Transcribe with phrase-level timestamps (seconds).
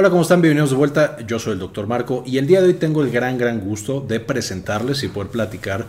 [0.00, 0.40] Hola, ¿cómo están?
[0.40, 1.18] Bienvenidos de vuelta.
[1.26, 4.00] Yo soy el doctor Marco y el día de hoy tengo el gran, gran gusto
[4.00, 5.84] de presentarles y poder platicar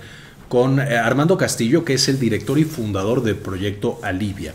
[0.50, 4.54] con eh, Armando Castillo, que es el director y fundador del proyecto Alivia.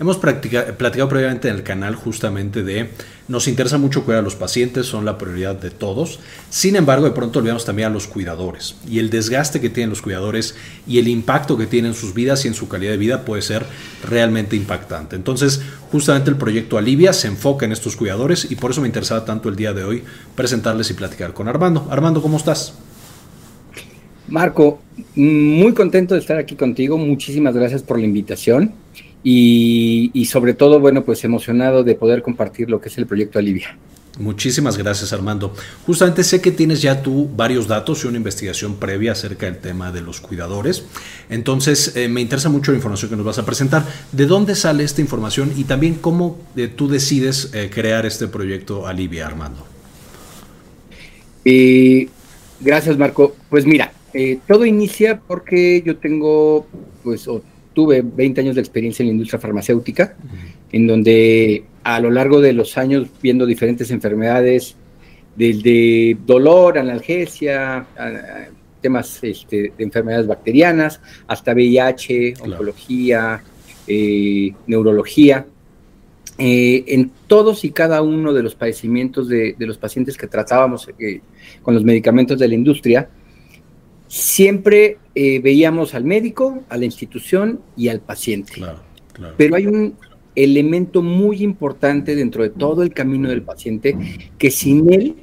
[0.00, 2.90] Hemos platicado previamente en el canal justamente de,
[3.26, 6.20] nos interesa mucho cuidar a los pacientes, son la prioridad de todos.
[6.50, 10.00] Sin embargo, de pronto olvidamos también a los cuidadores y el desgaste que tienen los
[10.00, 10.54] cuidadores
[10.86, 13.42] y el impacto que tienen en sus vidas y en su calidad de vida puede
[13.42, 13.66] ser
[14.08, 15.16] realmente impactante.
[15.16, 19.24] Entonces, justamente el proyecto Alivia se enfoca en estos cuidadores y por eso me interesaba
[19.24, 20.04] tanto el día de hoy
[20.36, 21.88] presentarles y platicar con Armando.
[21.90, 22.72] Armando, ¿cómo estás?
[24.28, 24.78] Marco,
[25.16, 26.98] muy contento de estar aquí contigo.
[26.98, 28.72] Muchísimas gracias por la invitación.
[29.30, 33.76] Y, sobre todo, bueno, pues emocionado de poder compartir lo que es el proyecto Alivia.
[34.18, 35.52] Muchísimas gracias Armando.
[35.86, 39.92] Justamente sé que tienes ya tú varios datos y una investigación previa acerca del tema
[39.92, 40.84] de los cuidadores.
[41.28, 43.84] Entonces eh, me interesa mucho la información que nos vas a presentar.
[44.10, 48.86] ¿De dónde sale esta información y también cómo eh, tú decides eh, crear este proyecto
[48.86, 49.66] Alivia, Armando?
[52.60, 53.36] gracias Marco.
[53.48, 53.92] Pues mira,
[54.46, 56.66] todo inicia porque yo tengo
[57.04, 57.26] pues
[57.78, 60.16] tuve 20 años de experiencia en la industria farmacéutica,
[60.72, 64.74] en donde a lo largo de los años, viendo diferentes enfermedades,
[65.36, 67.86] desde dolor, analgesia,
[68.80, 73.44] temas este, de enfermedades bacterianas, hasta VIH, oncología,
[73.86, 75.46] eh, neurología,
[76.36, 81.20] eh, en todos y cada uno de los padecimientos de, los pacientes que tratábamos eh,
[81.62, 83.08] con los medicamentos de la industria,
[84.08, 88.54] siempre eh, veíamos al médico, a la institución y al paciente.
[89.36, 89.94] Pero hay un
[90.34, 93.96] elemento muy importante dentro de todo el camino del paciente
[94.38, 95.16] que sin él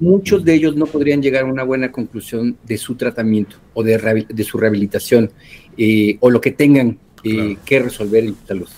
[0.00, 4.44] muchos de ellos no podrían llegar a una buena conclusión de su tratamiento o de,
[4.44, 5.30] su rehabilitación
[5.78, 8.68] eh, o lo que tengan eh, que resolver en salud.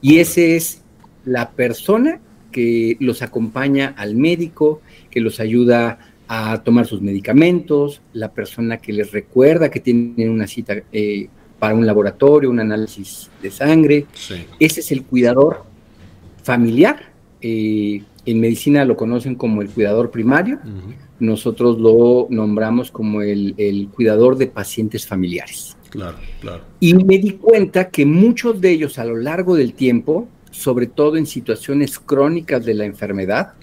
[0.00, 0.82] Y ese es
[1.24, 2.20] la persona
[2.50, 4.80] que los acompaña al médico,
[5.10, 10.46] que los ayuda a tomar sus medicamentos, la persona que les recuerda que tienen una
[10.46, 14.06] cita eh, para un laboratorio, un análisis de sangre.
[14.58, 15.64] Ese es el cuidador
[16.42, 17.12] familiar.
[17.40, 20.58] Eh, en medicina lo conocen como el cuidador primario.
[21.18, 25.76] Nosotros lo nombramos como el, el, cuidador de pacientes familiares.
[25.90, 26.64] Claro, claro.
[26.80, 31.16] Y me di cuenta que muchos de ellos a lo largo del tiempo, sobre todo
[31.16, 33.54] en situaciones crónicas de la enfermedad,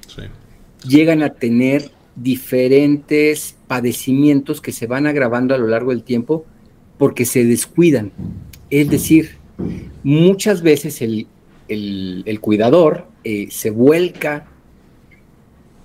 [0.88, 6.46] llegan a tener diferentes padecimientos que se van agravando a lo largo del tiempo
[6.98, 8.12] porque se descuidan.
[8.70, 9.38] Es decir,
[10.04, 11.28] muchas veces el,
[12.40, 14.48] cuidador eh, se vuelca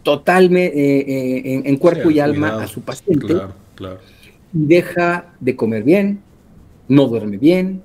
[0.03, 3.87] totalmente eh, eh, en, cuerpo y alma a su paciente y
[4.53, 6.21] deja de comer bien,
[6.89, 7.83] no duerme bien,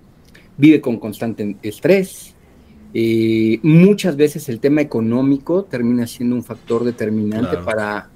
[0.58, 2.34] vive con constante estrés.
[3.64, 8.10] muchas veces el tema económico termina siendo un factor determinante para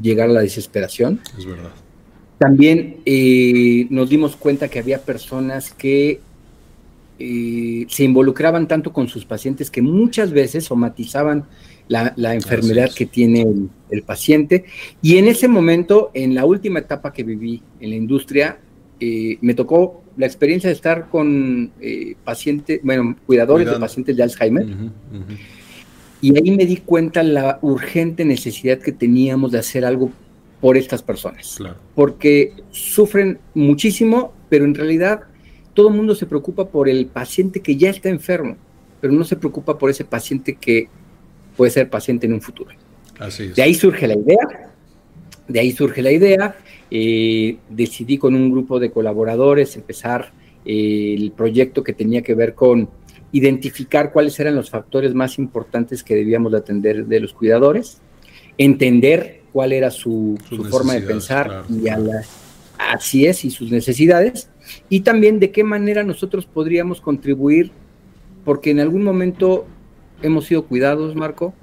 [0.00, 1.20] llegar a la desesperación.
[1.36, 1.70] Es verdad.
[2.38, 6.20] También eh, nos dimos cuenta que había personas que
[7.18, 11.46] eh, se involucraban tanto con sus pacientes que muchas veces somatizaban
[11.88, 13.44] la, enfermedad que tiene
[13.90, 14.66] el, paciente.
[15.02, 18.60] Y en ese momento, en la última etapa que viví en la industria,
[19.00, 21.72] eh, me tocó la experiencia de estar con
[22.24, 24.66] pacientes, bueno, cuidadores de pacientes de Alzheimer.
[26.20, 30.10] Y ahí me di cuenta la urgente necesidad que teníamos de hacer algo
[30.60, 31.58] por estas personas.
[31.94, 35.22] Porque sufren muchísimo, pero en realidad
[35.74, 38.56] todo el mundo se preocupa por el paciente que ya está enfermo,
[39.00, 40.88] pero no se preocupa por ese paciente que
[41.56, 42.70] puede ser paciente en un futuro.
[43.18, 44.72] Así De ahí surge la idea,
[45.46, 46.56] de ahí surge la idea.
[46.90, 50.32] Eh, decidí con un grupo de colaboradores empezar
[50.64, 52.88] eh, el proyecto que tenía que ver con
[53.32, 58.00] identificar cuáles eran los factores más importantes que debíamos de atender de los cuidadores,
[58.56, 60.38] entender cuál era su,
[60.70, 62.22] forma de pensar y a la,
[62.78, 64.50] así es y sus necesidades
[64.88, 67.70] y también de qué manera nosotros podríamos contribuir
[68.44, 69.66] porque en algún momento
[70.22, 71.54] hemos sido cuidados Marco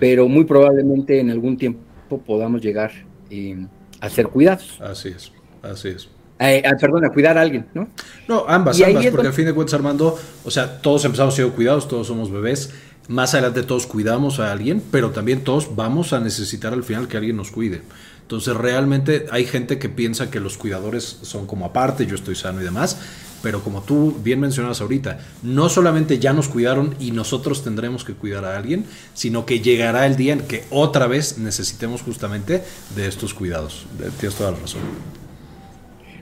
[0.00, 1.80] pero muy probablemente en algún tiempo
[2.26, 2.90] podamos llegar
[3.30, 3.66] eh,
[4.00, 4.80] a ser cuidados.
[4.80, 5.32] Así es
[5.62, 6.08] así es
[6.40, 7.88] eh, ah, perdón, a cuidar a alguien, ¿no?
[8.26, 11.86] No, ambas, ambas, porque al fin de cuentas, Armando, o sea, todos empezamos siendo cuidados,
[11.86, 12.70] todos somos bebés,
[13.08, 17.18] más adelante todos cuidamos a alguien, pero también todos vamos a necesitar al final que
[17.18, 17.82] alguien nos cuide.
[18.22, 22.60] Entonces, realmente hay gente que piensa que los cuidadores son como aparte, yo estoy sano
[22.60, 22.96] y demás,
[23.42, 28.14] pero como tú bien mencionas ahorita, no solamente ya nos cuidaron y nosotros tendremos que
[28.14, 32.62] cuidar a alguien, sino que llegará el día en que otra vez necesitemos justamente
[32.94, 33.86] de estos cuidados.
[34.18, 34.80] Tienes toda la razón.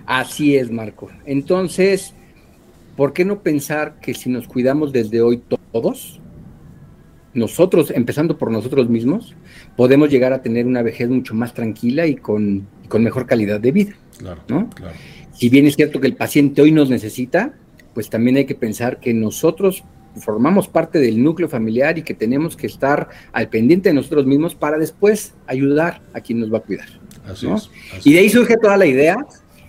[0.09, 1.11] Así es, Marco.
[1.27, 2.15] Entonces,
[2.97, 6.19] ¿por qué no pensar que si nos cuidamos desde hoy todos,
[7.35, 9.37] nosotros, empezando por nosotros mismos,
[9.77, 13.71] podemos llegar a tener una vejez mucho más tranquila y con, con mejor calidad de
[13.71, 13.93] vida.
[14.17, 14.71] Claro, ¿no?
[14.71, 14.95] claro.
[15.35, 17.53] Si bien es cierto que el paciente hoy nos necesita,
[17.93, 19.85] pues también hay que pensar que nosotros
[20.17, 24.55] formamos parte del núcleo familiar y que tenemos que estar al pendiente de nosotros mismos
[24.55, 26.89] para después ayudar a quien nos va a cuidar.
[27.27, 27.71] Así es,
[28.05, 29.19] y de ahí surge toda la idea.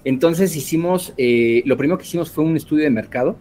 [0.10, 3.38] Entonces hicimos, eh, lo primero que hicimos fue un estudio de mercado,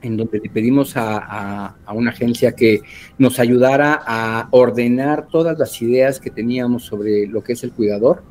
[0.00, 2.80] en donde le pedimos a, una agencia que
[3.18, 8.22] nos ayudara a ordenar todas las ideas que teníamos sobre lo que es el cuidador.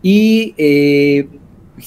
[0.00, 1.28] Y eh,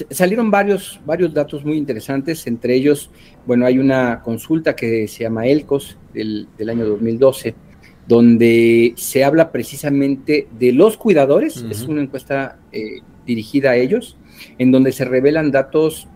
[0.10, 3.10] salieron varios, varios datos muy interesantes, entre ellos,
[3.48, 7.56] bueno, hay una consulta que se llama ELCOS del, año 2012,
[8.06, 13.00] donde se habla precisamente de los cuidadores, es una encuesta eh,
[13.30, 14.18] dirigida a ellos,
[14.58, 16.08] en donde se revelan datos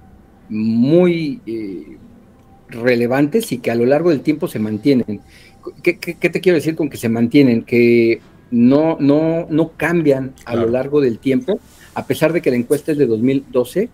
[0.49, 1.97] muy eh,
[2.69, 5.21] relevantes y que a lo largo del tiempo se mantienen.
[5.83, 7.63] ¿Qué, te quiero decir con que se mantienen?
[7.63, 8.19] Que
[8.49, 11.59] no, no, no cambian a lo largo del tiempo,
[11.93, 13.89] a pesar de que la encuesta es de 2012,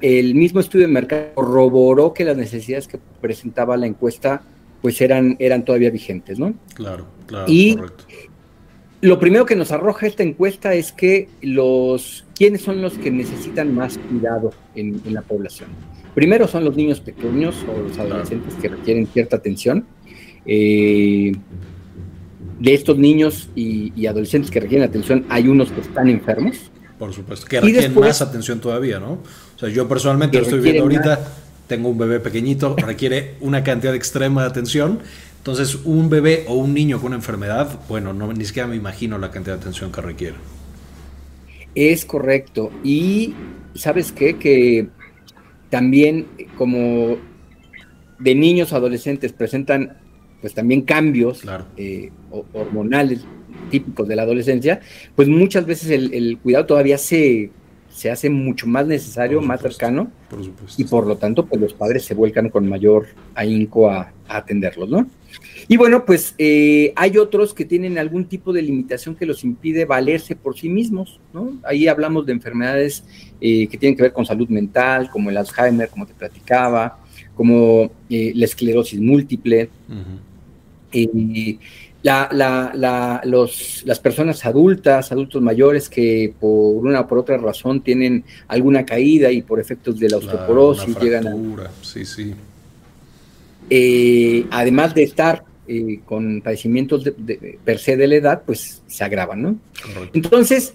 [0.00, 4.42] el mismo estudio de mercado corroboró que las necesidades que presentaba la encuesta
[4.82, 6.54] pues eran, eran todavía vigentes, ¿no?
[6.74, 7.44] Claro, claro.
[7.46, 7.76] Y
[9.00, 13.74] lo primero que nos arroja esta encuesta es que los, ¿quiénes son los que necesitan
[13.74, 15.70] más cuidado en, la población?
[16.14, 19.86] Primero son los niños pequeños o los adolescentes que requieren cierta atención.
[20.46, 21.32] Eh,
[22.58, 27.14] de estos niños y, y, adolescentes que requieren atención, hay unos que están enfermos, por
[27.14, 29.12] supuesto, que requieren más atención todavía, ¿no?
[29.12, 31.18] O sea, yo personalmente lo estoy viendo ahorita,
[31.66, 34.98] tengo un bebé pequeñito, requiere una cantidad extrema de atención.
[35.40, 39.16] Entonces, un bebé o un niño con una enfermedad, bueno, no, ni siquiera me imagino
[39.16, 40.36] la cantidad de atención que requiere.
[41.74, 42.70] Es correcto.
[42.84, 43.34] Y,
[43.74, 44.36] ¿sabes qué?
[44.36, 44.88] Que
[45.70, 46.26] también
[46.58, 47.16] como
[48.18, 49.96] de niños adolescentes presentan
[50.40, 51.42] pues también cambios
[51.76, 52.10] eh,
[52.52, 53.24] hormonales
[53.70, 54.80] típicos de la adolescencia,
[55.14, 57.50] pues muchas veces el, cuidado todavía se,
[58.00, 60.10] se, hace mucho más necesario, más cercano,
[60.78, 65.06] y por lo tanto, pues los padres se vuelcan con mayor ahínco a, atenderlos, ¿no?
[65.66, 69.84] Y bueno, pues eh, hay otros que tienen algún tipo de limitación que los impide
[69.84, 71.58] valerse por sí mismos, ¿no?
[71.64, 73.04] Ahí hablamos de enfermedades
[73.40, 77.00] eh, que tienen que ver con salud mental, como el Alzheimer, como te platicaba,
[77.34, 79.68] como eh, la esclerosis múltiple.
[79.88, 80.30] Uh
[82.02, 87.82] la, la, los, las personas adultas, adultos mayores que por una o por otra razón
[87.82, 91.70] tienen alguna caída y por efectos de la osteoporosis llegan a...
[91.82, 92.34] Sí, sí.
[93.68, 99.04] Eh, además de estar eh, con padecimientos de, per se de la edad, pues se
[99.04, 99.58] agravan, ¿no?
[100.12, 100.74] Entonces,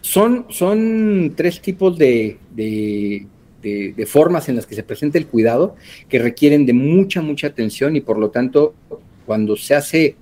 [0.00, 3.26] son, son tres tipos de, de,
[3.62, 5.76] de, formas en las que se presenta el cuidado
[6.08, 8.74] que requieren de mucha, mucha atención y por lo tanto,
[9.26, 10.16] cuando se hace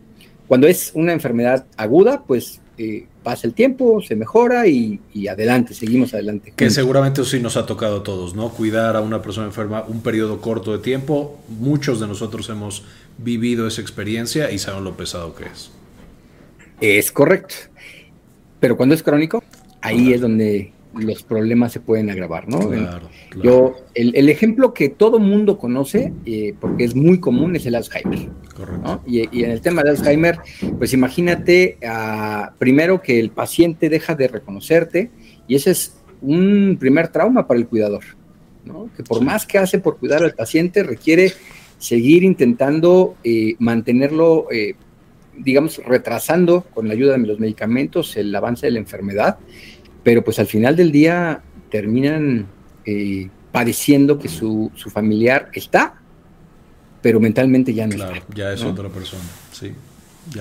[0.48, 6.14] cuando es una enfermedad aguda, pues eh, pasa el tiempo, se mejora y, adelante, seguimos
[6.14, 6.52] adelante.
[6.54, 8.50] Que seguramente sí nos ha tocado a todos, ¿no?
[8.50, 11.40] Cuidar a una persona enferma un periodo corto de tiempo.
[11.48, 12.84] Muchos de nosotros hemos
[13.19, 15.70] vivido esa experiencia y saben lo pesado que es.
[16.81, 17.54] Es correcto.
[18.60, 19.43] Pero cuando es crónico,
[19.81, 22.58] ahí es donde los problemas se pueden agravar, ¿no?
[22.58, 23.08] Claro,
[23.43, 28.28] Yo, el, ejemplo que todo mundo conoce, eh, porque es muy común, es el Alzheimer.
[28.54, 29.02] Correcto.
[29.06, 30.38] Y, en el tema del Alzheimer,
[30.78, 35.10] pues imagínate ah, primero que el paciente deja de reconocerte
[35.46, 38.03] y ese es un primer trauma para el cuidador,
[38.65, 38.88] ¿no?
[38.96, 41.32] Que por más que hace por cuidar al paciente, requiere
[41.79, 44.74] seguir intentando eh, mantenerlo, eh,
[45.36, 49.38] digamos, retrasando con la ayuda de los medicamentos el avance de la enfermedad
[50.06, 52.46] pero pues al final del día terminan
[52.84, 56.01] eh, padeciendo que su, familiar está,
[57.03, 58.22] pero mentalmente ya no está.
[58.32, 59.72] Ya es otra persona, sí.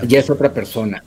[0.08, 1.04] Ya, es otra persona.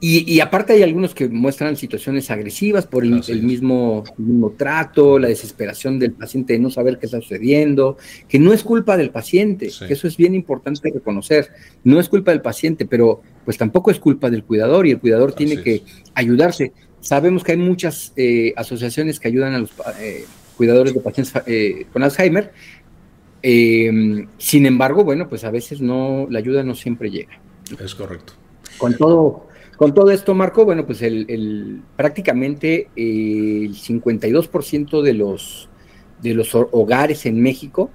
[0.00, 3.10] Y, aparte hay algunos que muestran situaciones agresivas por el,
[3.42, 8.54] mismo, mismo, trato, la desesperación del paciente de no saber qué está sucediendo, que no
[8.54, 11.50] es culpa del paciente, que eso es bien importante reconocer,
[11.84, 15.34] no es culpa del paciente, pero pues tampoco es culpa del cuidador y el cuidador
[15.34, 15.82] tiene que
[16.14, 16.72] ayudarse.
[17.02, 20.24] Sabemos que hay muchas eh, asociaciones que ayudan a los eh,
[20.56, 22.52] cuidadores de pacientes eh, con Alzheimer.
[23.42, 27.40] Em, sin embargo, bueno, pues a veces no, la ayuda no siempre llega.
[27.84, 28.34] Es correcto.
[28.78, 35.68] Con todo, con todo esto, Marco, bueno, pues el, prácticamente el 52% de los,
[36.22, 37.90] de los hogares en México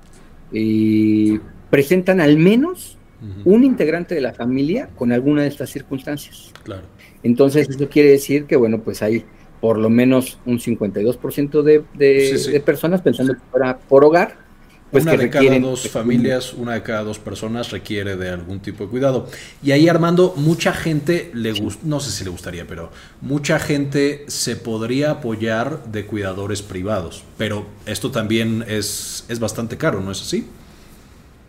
[1.70, 2.98] presentan al menos
[3.46, 6.52] un integrante de la familia con alguna de estas circunstancias.
[6.64, 6.84] Claro.
[7.28, 9.26] Entonces, eso quiere decir que, bueno, pues hay
[9.62, 14.48] por lo menos un 52% de, de, de personas pensando que fuera por hogar
[14.92, 18.86] pues una de cada dos familias, una de cada dos personas requiere de algún tipo
[18.86, 19.28] de cuidado.
[19.62, 24.24] Y ahí Armando, mucha gente le gusta, no sé si le gustaría, pero mucha gente
[24.28, 27.26] se podría apoyar de cuidadores privados.
[27.38, 30.48] Pero esto también es, es bastante caro, ¿no es así?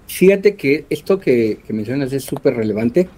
[0.09, 3.09] Fíjate que esto que, que mencionas es súper relevante.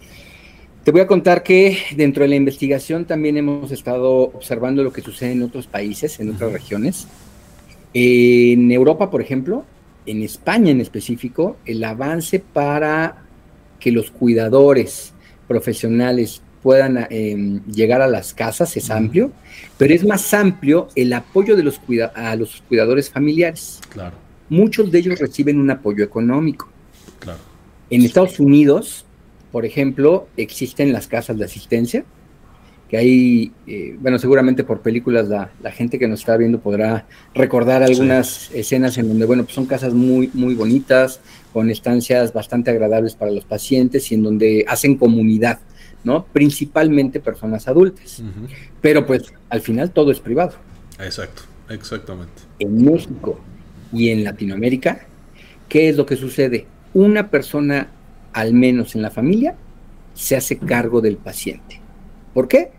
[0.84, 5.02] Te voy a contar que dentro de la investigación también hemos estado observando lo que
[5.02, 7.06] sucede en otros países, en otras regiones.
[7.92, 9.64] En Europa, por ejemplo,
[10.06, 13.24] en España en específico, el avance para
[13.78, 15.12] que los cuidadores
[15.46, 19.32] profesionales puedan em, llegar a las casas es amplio,
[19.76, 21.80] pero es más amplio el apoyo de los
[22.14, 23.80] a los cuidadores familiares.
[23.90, 24.16] Claro.
[24.48, 26.68] Muchos de ellos reciben un apoyo económico.
[27.18, 27.38] Claro.
[27.88, 29.04] En Estados Unidos,
[29.52, 32.04] por ejemplo, existen las casas de asistencia,
[32.90, 37.84] que hay, eh, bueno, seguramente por películas la, gente que nos está viendo podrá recordar
[37.84, 41.20] algunas escenas en donde, bueno, pues son casas muy, muy bonitas,
[41.52, 45.60] con estancias bastante agradables para los pacientes y en donde hacen comunidad,
[46.02, 46.26] ¿no?
[46.32, 48.22] Principalmente personas adultas.
[48.80, 50.54] Pero pues al final todo es privado.
[50.98, 52.42] Exacto, exactamente.
[52.58, 53.38] En México
[53.92, 55.06] y en Latinoamérica,
[55.68, 56.66] ¿qué es lo que sucede?
[56.92, 57.88] Una persona,
[58.32, 59.56] al menos en la familia,
[60.14, 61.80] se hace cargo del paciente.
[62.34, 62.70] ¿Por qué?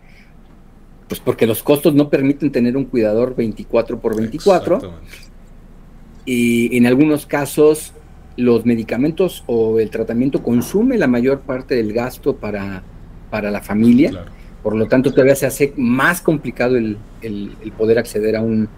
[1.08, 4.80] Pues porque los costos no permiten tener un cuidador 24 por 24.
[6.24, 7.92] Y en algunos casos
[8.36, 12.82] los medicamentos o el tratamiento consume la mayor parte del gasto para,
[13.30, 14.24] para la familia.
[14.62, 16.96] Por lo tanto, todavía se hace más complicado el,
[17.76, 18.68] poder acceder a un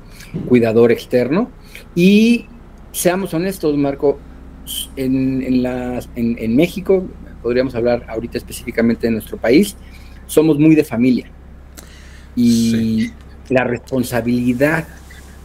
[0.48, 1.50] cuidador externo.
[1.94, 2.46] Y
[2.90, 4.18] seamos honestos, Marco,
[4.96, 7.06] en, en, en México,
[7.42, 9.76] podríamos hablar ahorita específicamente de nuestro país,
[10.26, 11.26] somos muy de familia.
[12.36, 13.10] Y
[13.48, 14.86] la responsabilidad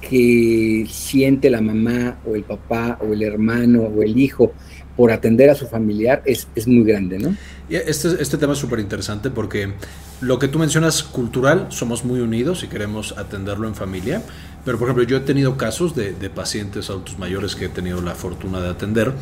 [0.01, 4.53] que siente la mamá o el papá o el hermano o el hijo
[4.95, 7.35] por atender a su familiar es, es muy grande, ¿no?
[7.69, 9.73] Este, este tema es súper interesante porque
[10.21, 14.21] lo que tú mencionas cultural, somos muy unidos y queremos atenderlo en familia,
[14.65, 18.01] pero por ejemplo yo he tenido casos de, de pacientes adultos mayores que he tenido
[18.01, 19.13] la fortuna de atender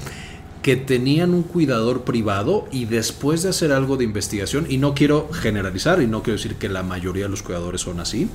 [0.67, 5.29] que tenían un cuidador privado y después de hacer algo de investigación, y no quiero
[5.31, 8.27] generalizar y no quiero decir que la mayoría de los cuidadores son así,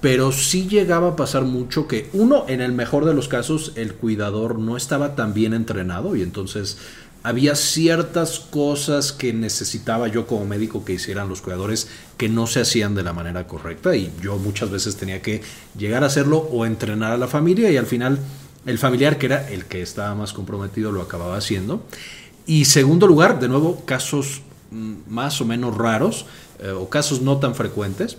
[0.00, 3.94] pero sí llegaba a pasar mucho que uno, en el mejor de los casos, el
[3.94, 6.78] cuidador no estaba tan bien entrenado y entonces
[7.22, 12.60] había ciertas cosas que necesitaba yo como médico que hicieran los cuidadores que no se
[12.60, 15.40] hacían de la manera correcta y yo muchas veces tenía que
[15.78, 18.18] llegar a hacerlo o entrenar a la familia y al final
[18.66, 21.82] el familiar, que era el que estaba más comprometido, lo acababa haciendo.
[22.46, 26.26] Y segundo lugar, de nuevo, casos mm, más o menos raros
[26.60, 28.18] eh, o casos no tan frecuentes.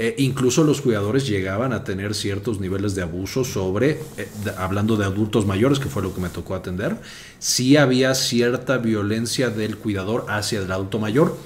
[0.00, 5.04] Eh, incluso los cuidadores llegaban a tener ciertos niveles de abuso sobre, eh, hablando de
[5.04, 6.96] adultos mayores, que fue lo que me tocó atender,
[7.40, 11.36] sí había cierta violencia del cuidador hacia el adulto mayor.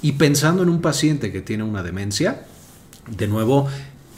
[0.00, 2.46] Y pensando en un paciente que tiene una demencia,
[3.14, 3.68] de nuevo,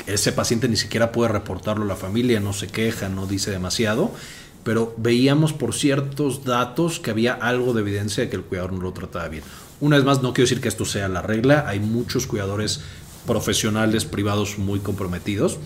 [0.06, 4.12] ese paciente ni siquiera puede reportarlo a la familia, no se queja, no dice demasiado,
[4.62, 8.82] pero veíamos por ciertos datos que había algo de evidencia de que el cuidador no
[8.82, 9.42] lo trataba bien.
[9.80, 12.82] Una vez más, no quiero decir que esto sea la regla, hay muchos cuidadores
[13.26, 15.58] profesionales privados muy comprometidos,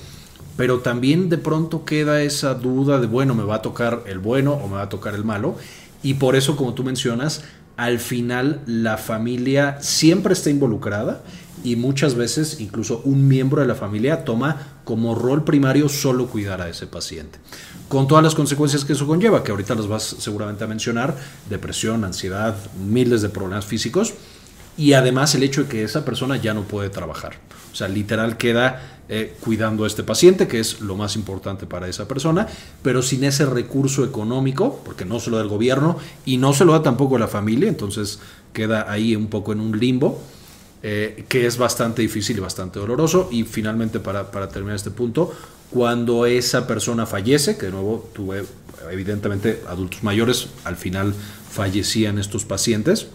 [0.57, 4.53] pero también de pronto queda esa duda de, bueno, me va a tocar el bueno
[4.53, 5.57] o me va a tocar el malo,
[6.03, 7.45] y por eso, como tú mencionas,
[7.77, 11.23] al final la familia siempre está involucrada
[11.65, 16.61] y muchas veces incluso un miembro de la familia toma como rol primario solo cuidar
[16.61, 17.39] a ese paciente.
[17.89, 21.17] Con todas las consecuencias que eso conlleva, que ahorita las vas seguramente a mencionar,
[21.49, 22.55] depresión, ansiedad,
[22.87, 24.15] miles de problemas físicos,
[24.77, 27.35] y además el hecho de que esa persona ya no puede trabajar.
[27.73, 31.89] O sea, literal queda eh, cuidando a este paciente, que es lo más importante para
[31.89, 32.47] esa persona,
[32.83, 36.65] pero sin ese recurso económico, porque no se lo da el gobierno y no se
[36.65, 38.21] lo da tampoco la familia, entonces
[38.53, 40.21] queda ahí un poco en un limbo.
[40.87, 43.31] Eh, que es bastante difícil y bastante doloroso.
[43.33, 45.33] Y finalmente, para, para, terminar este punto,
[45.71, 48.45] cuando esa persona fallece, que de nuevo tuve
[48.91, 51.15] evidentemente adultos mayores, al final
[51.51, 53.07] fallecían estos pacientes,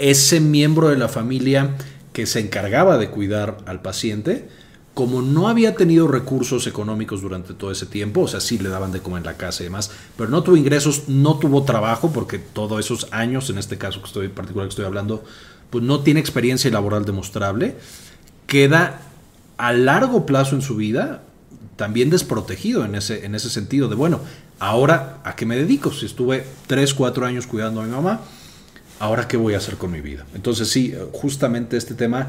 [0.00, 1.76] ese miembro de la familia
[2.12, 4.48] que se encargaba de cuidar al paciente,
[4.94, 8.92] como no había tenido recursos económicos durante todo ese tiempo, o sea, sí le daban
[8.92, 12.38] de comer en la casa y demás, pero no tuvo ingresos, no tuvo trabajo, porque
[12.38, 15.22] todos esos años, en este caso que estoy particular que estoy hablando,
[15.70, 17.76] pues no tiene experiencia laboral demostrable,
[18.46, 19.02] queda
[19.58, 21.22] a largo plazo en su vida
[21.76, 24.20] también desprotegido en ese, en ese sentido de, bueno,
[24.58, 25.92] ahora a qué me dedico?
[25.92, 28.20] Si estuve 3, 4 años cuidando a mi mamá,
[29.00, 30.24] ahora qué voy a hacer con mi vida.
[30.34, 32.28] Entonces sí, justamente este tema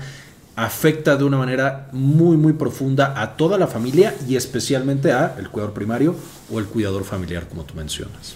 [0.55, 5.49] afecta de una manera muy muy profunda a toda la familia y especialmente a el
[5.49, 6.15] cuidador primario
[6.51, 8.35] o el cuidador familiar como tú mencionas.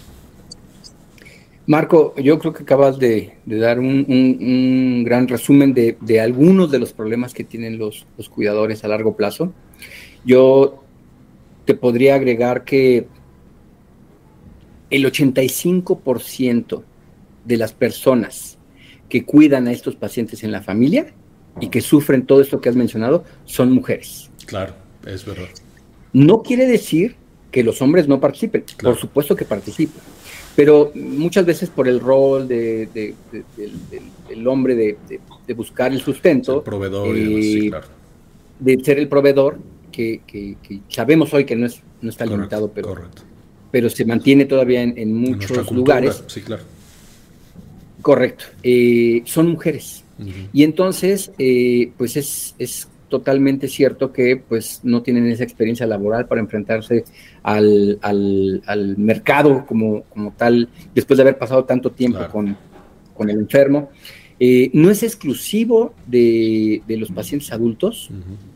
[1.66, 7.34] Marco, yo creo que acabas de, dar un, gran resumen de, algunos de los problemas
[7.34, 9.52] que tienen los, los, cuidadores a largo plazo.
[10.24, 10.84] Yo
[11.64, 13.08] te podría agregar que
[14.90, 16.84] el 85%
[17.46, 18.58] de las personas
[19.08, 21.12] que cuidan a estos pacientes en la familia
[21.60, 24.30] y que sufren todo esto que has mencionado son mujeres.
[24.46, 24.74] Claro,
[25.06, 25.48] es verdad.
[26.12, 27.16] No quiere decir
[27.50, 30.02] que los hombres no participen, por supuesto que participan,
[30.54, 32.88] pero muchas veces por el rol de,
[34.28, 37.70] del, hombre de, buscar el sustento, proveedor eh,
[38.58, 39.58] de ser el proveedor,
[39.92, 40.20] que,
[40.88, 42.94] sabemos hoy que no, es, no está limitado, pero,
[43.70, 46.24] pero se mantiene todavía en, muchos lugares.
[46.26, 46.62] Sí, claro.
[48.02, 48.44] Correcto.
[48.62, 50.04] Eh, son mujeres.
[50.52, 56.26] Y entonces, eh, pues es, es, totalmente cierto que pues no tienen esa experiencia laboral
[56.26, 57.04] para enfrentarse
[57.44, 62.56] al, al, mercado como, como, tal, después de haber pasado tanto tiempo con,
[63.14, 63.90] con, el enfermo.
[64.40, 68.10] Eh, no es exclusivo de, de los pacientes adultos.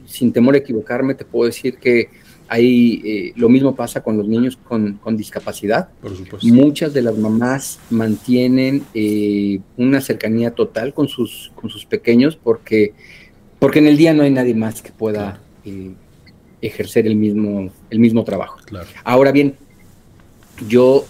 [0.05, 2.09] Sin temor a equivocarme, te puedo decir que
[2.53, 5.89] Ahí eh, lo mismo pasa con los niños con, discapacidad.
[6.03, 6.49] Por supuesto.
[6.49, 12.93] Muchas de las mamás mantienen eh, una cercanía total con sus, con sus pequeños porque,
[13.61, 15.93] porque en el día no hay nadie más que pueda eh,
[16.61, 18.59] ejercer el mismo, el mismo trabajo.
[19.05, 19.55] Ahora bien,
[20.67, 21.05] yo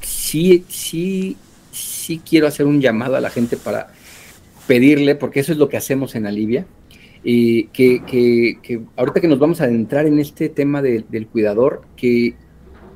[0.00, 1.36] sí, sí,
[1.72, 3.92] sí quiero hacer un llamado a la gente para
[4.66, 6.64] pedirle, porque eso es lo que hacemos en Alivia,
[7.22, 12.34] y que, ahorita que nos vamos a adentrar en este tema del cuidador, que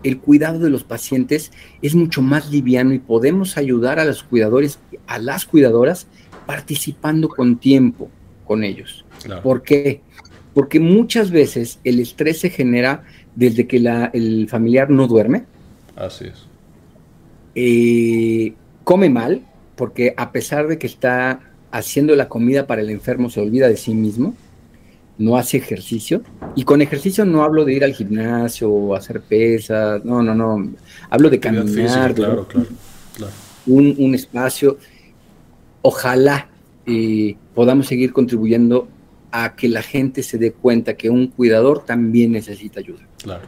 [0.03, 1.51] el cuidado de los pacientes
[1.83, 6.07] es mucho más liviano y podemos ayudar a los cuidadores, a las cuidadoras,
[6.47, 8.11] participando con tiempo
[8.45, 9.05] con ellos.
[9.43, 10.03] ¿Por qué?
[10.53, 13.05] Porque muchas veces el estrés se genera
[13.35, 13.79] desde que
[14.13, 15.45] el familiar no duerme.
[15.97, 16.47] Así es.
[17.55, 18.55] Eh,
[18.85, 21.41] come mal, porque a pesar de que está
[21.75, 24.37] haciendo la comida para el enfermo se olvida de sí mismo,
[25.19, 26.23] no hace ejercicio.
[26.55, 30.73] Y con ejercicio no hablo de ir al gimnasio o hacer pesas, no, no, no.
[31.11, 32.69] Hablo de caminar, claro, claro,
[33.67, 34.79] Un, espacio.
[35.83, 36.49] Ojalá
[36.87, 38.87] eh, podamos seguir contribuyendo
[39.33, 43.03] a que la gente se dé cuenta que un cuidador también necesita ayuda.
[43.21, 43.43] Claro,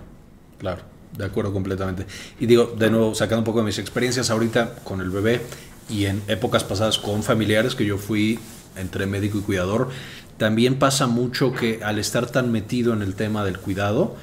[0.59, 0.83] claro,
[1.17, 2.07] de acuerdo completamente.
[2.41, 5.43] Y digo, de nuevo, sacando un poco de mis experiencias ahorita con el bebé,
[5.89, 8.39] y en épocas pasadas con familiares que yo fui
[8.77, 9.89] entre médico y cuidador,
[10.37, 14.17] también pasa mucho que al estar tan metido en el tema del cuidado,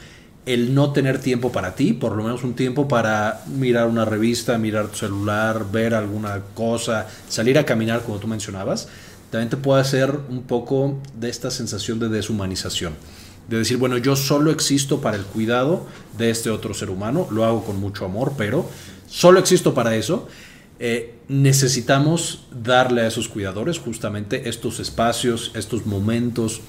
[0.46, 4.58] el no tener tiempo para ti, por lo menos un tiempo para mirar una revista,
[4.58, 8.90] mirar tu celular, ver alguna cosa, salir a caminar como tú mencionabas,
[9.32, 12.94] también te puede hacer un poco de esta sensación de deshumanización.
[13.48, 17.46] De decir, bueno, yo solo existo para el cuidado de este otro ser humano, lo
[17.46, 18.70] hago con mucho amor, pero
[19.08, 20.28] solo existo para eso
[20.80, 26.62] eh, necesitamos darle a esos cuidadores justamente estos espacios, estos momentos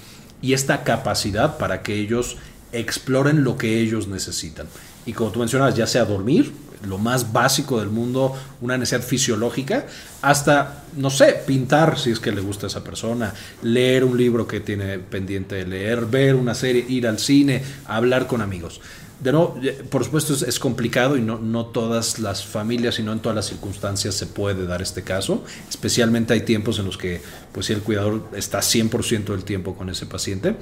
[0.43, 2.37] y esta capacidad para que ellos
[2.73, 4.67] exploren lo que ellos necesitan.
[5.07, 6.53] Y como tú mencionabas, ya sea dormir,
[6.87, 9.87] lo más básico del mundo, una necesidad fisiológica,
[10.23, 14.47] hasta, no sé, pintar si es que le gusta a esa persona, leer un libro
[14.47, 18.81] que tiene pendiente de leer, ver una serie, ir al cine, hablar con amigos
[19.25, 19.59] de nuevo,
[19.89, 23.47] por supuesto es, complicado y no, no todas las familias y no en todas las
[23.47, 25.43] circunstancias se puede dar este caso.
[25.67, 30.05] Especialmente hay tiempos en los que pues el cuidador está 100% del tiempo con ese
[30.05, 30.57] paciente.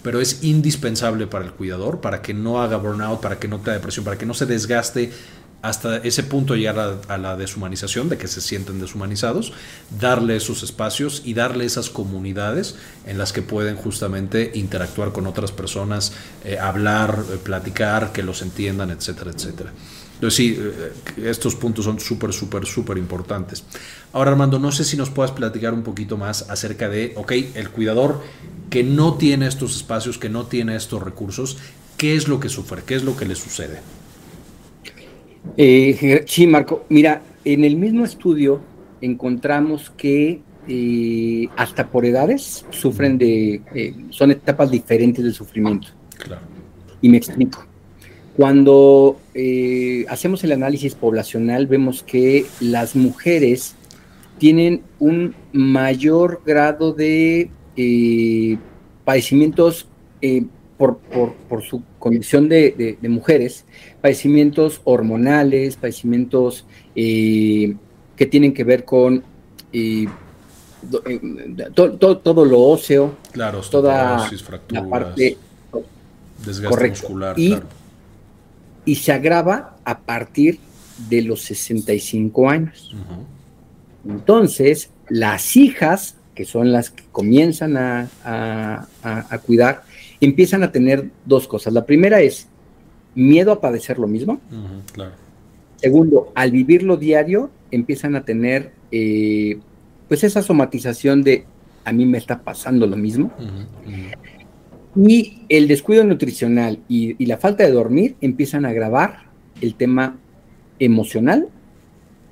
[0.00, 3.72] Pero es indispensable para el cuidador, para que no haga burnout, para que no tenga
[3.72, 5.10] depresión, para que no se desgaste
[5.60, 9.52] hasta ese punto llegar a, la deshumanización, de que se sienten deshumanizados,
[9.98, 15.50] darle esos espacios y darle esas comunidades en las que pueden justamente interactuar con otras
[15.50, 16.12] personas,
[16.44, 19.72] eh, hablar, eh, platicar, que los entiendan, etcétera, etcétera.
[20.14, 23.64] Entonces sí, eh, estos puntos son súper, súper, súper importantes.
[24.12, 27.70] Ahora Armando, no sé si nos puedas platicar un poquito más acerca de, ok, el
[27.70, 28.22] cuidador
[28.70, 31.58] que no tiene estos espacios, que no tiene estos recursos,
[31.96, 32.82] ¿qué es lo que sufre?
[32.84, 33.80] ¿Qué es lo que le sucede?
[35.56, 36.84] Eh, sí, Marco.
[36.88, 38.60] Mira, en el mismo estudio
[39.00, 45.88] encontramos que eh, hasta por edades sufren de, eh, son etapas diferentes del sufrimiento.
[46.16, 46.42] Claro.
[47.00, 47.64] Y me explico.
[48.36, 49.18] Cuando
[50.08, 53.74] hacemos el análisis poblacional, vemos que las mujeres
[54.38, 57.50] tienen un mayor grado de
[59.04, 59.88] padecimientos
[60.78, 63.64] por, por, su condición de, mujeres,
[64.00, 66.64] padecimientos hormonales, padecimientos
[66.94, 67.76] eh,
[68.16, 69.24] que tienen que ver con
[69.72, 70.06] eh,
[71.74, 74.30] todo, lo óseo, claro, toda
[74.68, 75.36] la parte
[76.44, 77.56] desgaste muscular, y,
[78.84, 80.60] y se agrava a partir
[81.10, 82.94] de los 65 años.
[84.06, 88.08] Entonces, las hijas, que son las que comienzan a,
[89.02, 89.82] a, cuidar,
[90.20, 91.72] empiezan a tener dos cosas.
[91.72, 92.48] La primera es
[93.14, 94.40] miedo a padecer lo mismo.
[95.76, 99.58] Segundo, al vivirlo diario, empiezan a tener eh,
[100.08, 101.44] pues esa somatización de
[101.84, 103.32] a mí me está pasando lo mismo.
[104.96, 109.28] Y el descuido nutricional y, la falta de dormir empiezan a agravar
[109.60, 110.18] el tema
[110.78, 111.48] emocional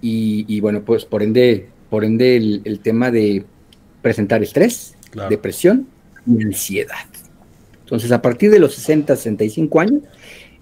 [0.00, 3.44] y, bueno, pues por ende, por ende el, tema de
[4.02, 4.94] presentar estrés,
[5.28, 5.88] depresión
[6.26, 7.06] y ansiedad.
[7.86, 10.02] Entonces, a partir de los 60, 65 años,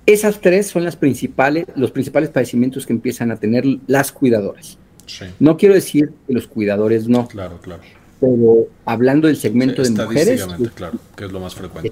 [0.05, 4.77] esas tres son las principales, los principales padecimientos que empiezan a tener las cuidadoras.
[5.41, 7.27] No quiero decir que los cuidadores no.
[7.29, 7.83] Claro, claro.
[8.21, 10.47] Pero hablando del segmento de mujeres.
[10.75, 11.91] claro, que es lo más frecuente.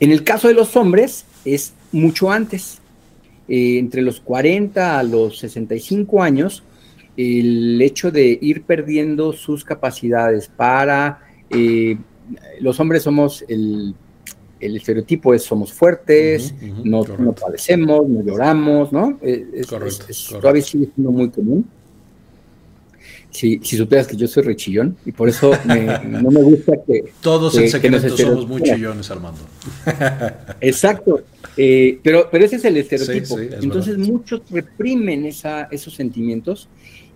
[0.00, 2.80] En el caso de los hombres, es mucho antes.
[3.48, 6.64] Eh, entre los 40 a los 65 años,
[7.16, 11.22] el hecho de ir perdiendo sus capacidades para.
[11.50, 11.96] Eh,
[12.60, 13.94] los hombres somos el
[14.60, 19.18] el estereotipo es somos fuertes, no, padecemos, no lloramos, ¿no?
[19.22, 19.66] Eh, es,
[20.28, 21.66] todavía sigue siendo muy común.
[23.30, 27.04] Si, si supieras que yo soy rechillón y por eso no me gusta que...
[27.20, 29.40] Todos en secreto somos muy chillones, Armando.
[30.60, 31.20] Exacto,
[31.56, 33.38] eh, pero, pero ese es el estereotipo.
[33.38, 36.68] Entonces muchos reprimen esa, esos sentimientos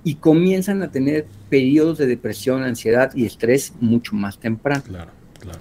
[0.02, 4.82] y comienzan a tener periodos de depresión, ansiedad y estrés mucho más temprano.
[4.86, 5.58] Claro, claro.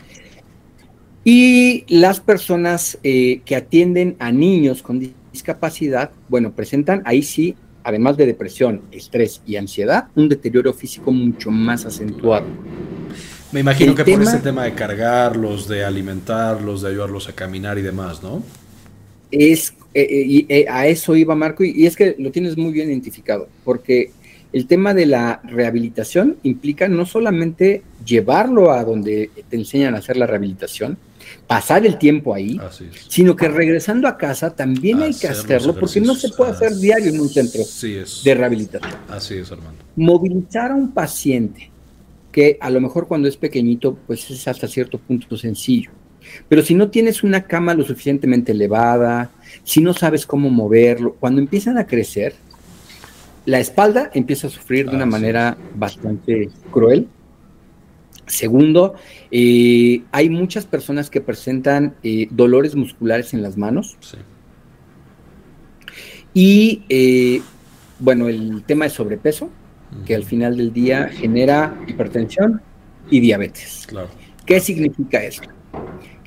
[1.25, 4.99] Y las personas eh, que atienden a niños con
[5.33, 11.51] discapacidad, bueno, presentan ahí sí, además de depresión, estrés y ansiedad, un deterioro físico mucho
[11.51, 12.45] más acentuado.
[13.51, 17.81] Me imagino que por este tema de cargarlos, de alimentarlos, de ayudarlos a caminar y
[17.81, 18.43] demás, ¿no?
[19.31, 23.47] Es, eh, eh, a eso iba Marco, y, es que lo tienes muy bien identificado,
[23.63, 24.11] porque
[24.51, 30.17] el tema de la rehabilitación implica no solamente llevarlo a donde te enseñan a hacer
[30.17, 30.97] la rehabilitación,
[31.45, 32.59] pasar el tiempo ahí,
[33.07, 37.09] sino que regresando a casa también hay que hacerlo porque no se puede hacer diario
[37.09, 37.61] en un centro
[38.23, 38.93] de rehabilitación.
[39.07, 39.83] Así es, Armando.
[39.95, 41.69] Movilizar a un paciente
[42.31, 45.91] que a lo mejor cuando es pequeñito, pues es hasta cierto punto sencillo.
[46.47, 49.31] Pero si no tienes una cama lo suficientemente elevada,
[49.63, 52.33] si no sabes cómo moverlo, cuando empiezan a crecer,
[53.45, 57.07] la espalda empieza a sufrir de una manera bastante cruel
[58.29, 58.93] Segundo,
[59.31, 63.97] eh, hay muchas personas que presentan eh, dolores musculares en las manos.
[66.31, 67.41] Y eh,
[67.97, 69.49] bueno, el tema de sobrepeso,
[70.05, 72.61] que al final del día genera hipertensión
[73.09, 73.87] y diabetes.
[74.45, 75.41] ¿Qué significa eso?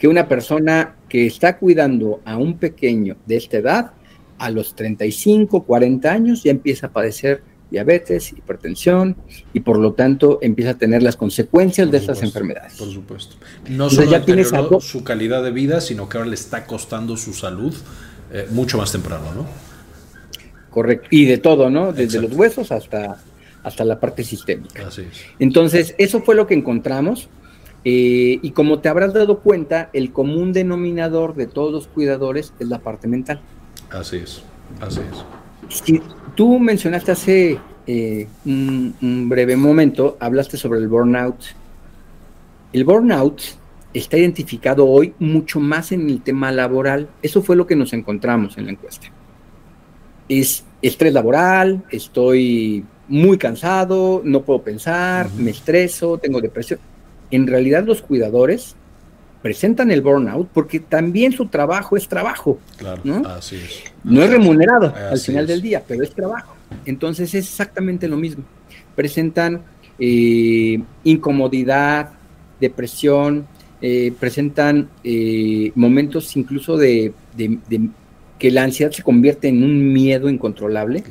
[0.02, 3.92] Que una persona que está cuidando a un pequeño de esta edad,
[4.36, 9.16] a los 35, 40 años, ya empieza a padecer diabetes, hipertensión
[9.52, 12.74] y por lo tanto empieza a tener las consecuencias de estas enfermedades.
[12.78, 13.36] Por supuesto.
[13.70, 17.32] No solo ya tienes su calidad de vida, sino que ahora le está costando su
[17.32, 17.72] salud
[18.32, 19.46] eh, mucho más temprano, ¿no?
[20.68, 21.06] Correcto.
[21.12, 21.92] Y de todo, ¿no?
[21.92, 23.22] Desde los huesos hasta,
[23.62, 24.88] hasta la parte sistémica.
[24.88, 25.20] Así es.
[25.38, 27.28] Entonces, eso fue lo que encontramos.
[27.84, 32.68] Eh, y como te habrás dado cuenta, el común denominador de todos los cuidadores es
[32.68, 33.40] la parte mental.
[33.90, 34.42] Así es,
[34.80, 35.24] así es.
[35.68, 36.00] Si,
[36.34, 41.36] Tú mencionaste hace eh, un, breve momento, hablaste sobre el burnout.
[42.72, 43.42] El burnout
[43.92, 47.08] está identificado hoy mucho más en el tema laboral.
[47.20, 49.08] Eso fue lo que nos encontramos en la encuesta.
[50.26, 56.80] Es estrés laboral, estoy muy cansado, no puedo pensar, me estreso, tengo depresión.
[57.32, 58.76] En realidad los cuidadores
[59.42, 62.60] presentan el burnout porque también su trabajo es trabajo.
[62.76, 63.26] Claro, ¿no?
[63.26, 63.82] así es.
[64.04, 66.54] No es remunerado al final del día, pero es trabajo.
[66.86, 68.44] Entonces es exactamente lo mismo.
[68.94, 69.62] Presentan
[69.98, 72.10] eh, incomodidad,
[72.60, 73.46] depresión,
[73.80, 77.12] eh, presentan eh, momentos incluso de,
[78.38, 81.04] que la ansiedad se convierte en un miedo incontrolable,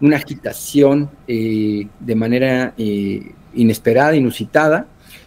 [0.00, 2.74] una agitación de manera
[3.54, 4.86] inesperada, inusitada,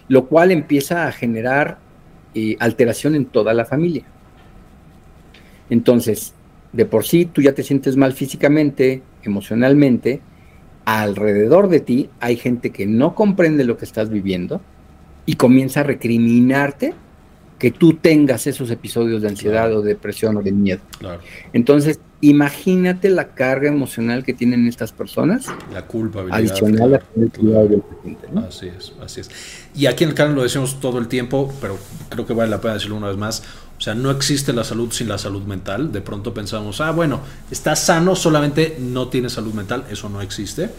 [0.10, 1.78] lo cual empieza a generar
[2.60, 4.04] alteración en toda la familia.
[5.70, 6.34] Entonces,
[6.74, 10.22] de por sí tú ya te sientes mal físicamente, emocionalmente,
[10.86, 14.62] alrededor de ti hay gente que no comprende lo que estás viviendo
[15.26, 16.94] y comienza a recriminarte
[17.60, 20.82] que tú tengas esos episodios de ansiedad o de depresión o de miedo.
[21.54, 25.46] Entonces, imagínate la carga emocional que tienen estas personas.
[25.74, 26.40] La culpabilidad.
[26.40, 28.28] Adicional a el cuidado del paciente.
[28.48, 29.30] Así es, así es.
[29.76, 31.78] Y aquí en el canal lo decimos todo el tiempo, pero
[32.10, 33.44] creo que vale la pena decirlo una vez más.
[33.78, 35.94] O sea, no existe la salud sin la salud mental.
[35.94, 39.86] De pronto pensamos, ah, bueno, está sano, solamente no tiene salud mental.
[39.90, 40.70] Eso no existe.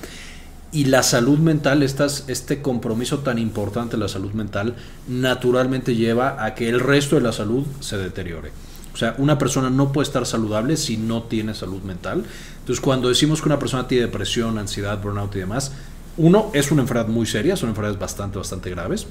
[0.73, 4.77] Y la salud mental, estas, este compromiso tan importante de la salud mental,
[5.09, 8.53] naturalmente lleva a que el resto de la salud se deteriore.
[9.01, 12.23] Sea, una persona no puede estar saludable si no tiene salud mental.
[12.59, 15.73] Entonces, cuando decimos que una persona tiene depresión, ansiedad, burnout y demás,
[16.19, 19.07] uno, es una enfermedad muy seria, son enfermedades bastante, bastante graves.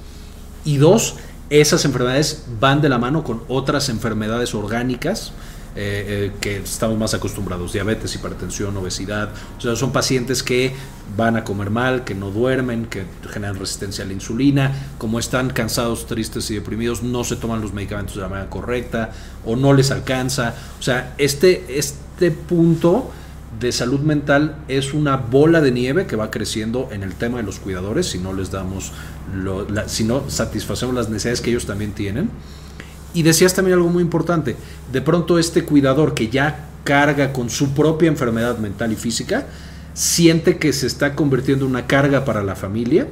[0.63, 1.15] Y dos,
[1.49, 5.31] esas enfermedades van de la mano con otras enfermedades orgánicas
[5.75, 9.29] eh, eh, que estamos más acostumbrados, diabetes, hipertensión, obesidad.
[9.57, 10.73] O sea, son pacientes que
[11.15, 15.51] van a comer mal, que no duermen, que generan resistencia a la insulina, como están
[15.51, 19.11] cansados, tristes y deprimidos, no se toman los medicamentos de la manera correcta
[19.45, 20.55] o no les alcanza.
[20.79, 23.11] O sea, este, este punto
[23.59, 27.43] de salud mental es una bola de nieve que va creciendo en el tema de
[27.43, 28.91] los cuidadores si no les damos,
[29.87, 32.29] si no satisfacemos las necesidades que ellos también tienen.
[33.13, 34.55] Y decías también algo muy importante,
[34.91, 39.47] de pronto este cuidador que ya carga con su propia enfermedad mental y física,
[39.93, 43.07] siente que se está convirtiendo en una carga para la familia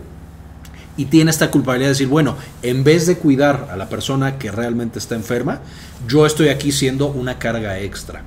[0.96, 4.52] y tiene esta culpabilidad de decir, bueno, en vez de cuidar a la persona que
[4.52, 5.62] realmente está enferma,
[6.08, 8.24] yo estoy aquí siendo una carga extra.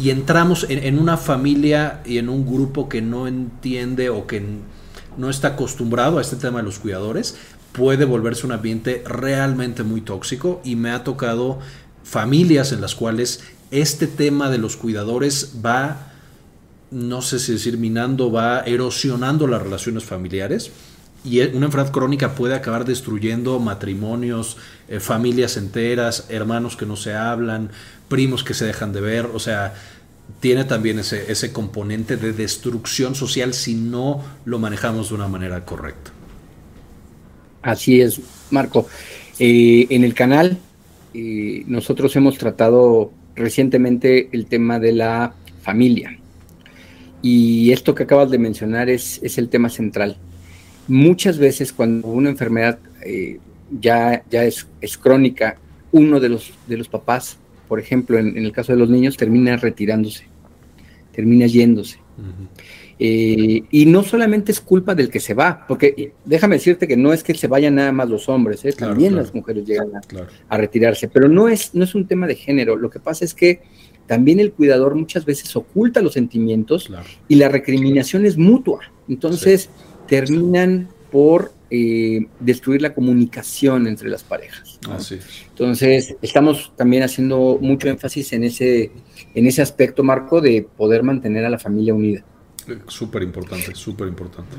[0.00, 4.44] Y entramos en, en una familia y en un grupo que no entiende o que
[5.16, 7.36] no está acostumbrado a este tema de los cuidadores,
[7.78, 11.60] puede volverse un ambiente realmente muy tóxico y me ha tocado
[12.02, 16.10] familias en las cuales este tema de los cuidadores va,
[16.90, 20.72] no sé si decir minando, va erosionando las relaciones familiares
[21.24, 24.56] y una enfermedad crónica puede acabar destruyendo matrimonios,
[24.88, 27.70] eh, familias enteras, hermanos que no se hablan,
[28.08, 29.74] primos que se dejan de ver, o sea,
[30.40, 35.64] tiene también ese, ese componente de destrucción social si no lo manejamos de una manera
[35.64, 36.17] correcta.
[37.62, 38.86] Así es, Marco.
[39.38, 40.58] Eh, en el canal
[41.14, 46.18] eh, nosotros hemos tratado recientemente el tema de la familia.
[47.22, 50.16] Y esto que acabas de mencionar es, el tema central.
[50.86, 53.38] Muchas veces cuando una enfermedad eh,
[53.80, 54.66] ya, ya es,
[55.00, 55.56] crónica,
[55.92, 59.56] uno de los, de los papás, por ejemplo, en, el caso de los niños, termina
[59.56, 60.24] retirándose,
[61.12, 61.98] termina yéndose.
[63.00, 67.12] Eh, y no solamente es culpa del que se va, porque déjame decirte que no
[67.12, 68.72] es que se vayan nada más los hombres, ¿eh?
[68.72, 69.90] también las mujeres llegan
[70.48, 73.34] a, retirarse, pero no es, no es un tema de género, lo que pasa es
[73.34, 73.60] que
[74.06, 76.90] también el cuidador muchas veces oculta los sentimientos
[77.28, 79.70] y la recriminación es mutua, entonces
[80.08, 84.78] terminan por eh, destruir la comunicación entre las parejas.
[85.48, 88.90] Entonces, estamos también haciendo mucho énfasis en ese,
[89.34, 92.24] en ese aspecto, Marco, de poder mantener a la familia unida.
[92.86, 94.56] Súper importante, súper importante.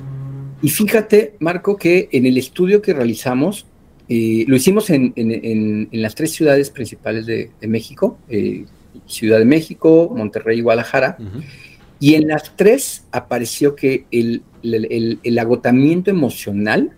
[0.61, 3.65] Y fíjate, Marco, que en el estudio que realizamos,
[4.07, 8.65] eh, lo hicimos en, las tres ciudades principales de, México, eh,
[9.05, 11.17] Ciudad de México, Monterrey y Guadalajara,
[11.99, 14.41] y en las tres apareció que el,
[15.39, 16.91] agotamiento emocional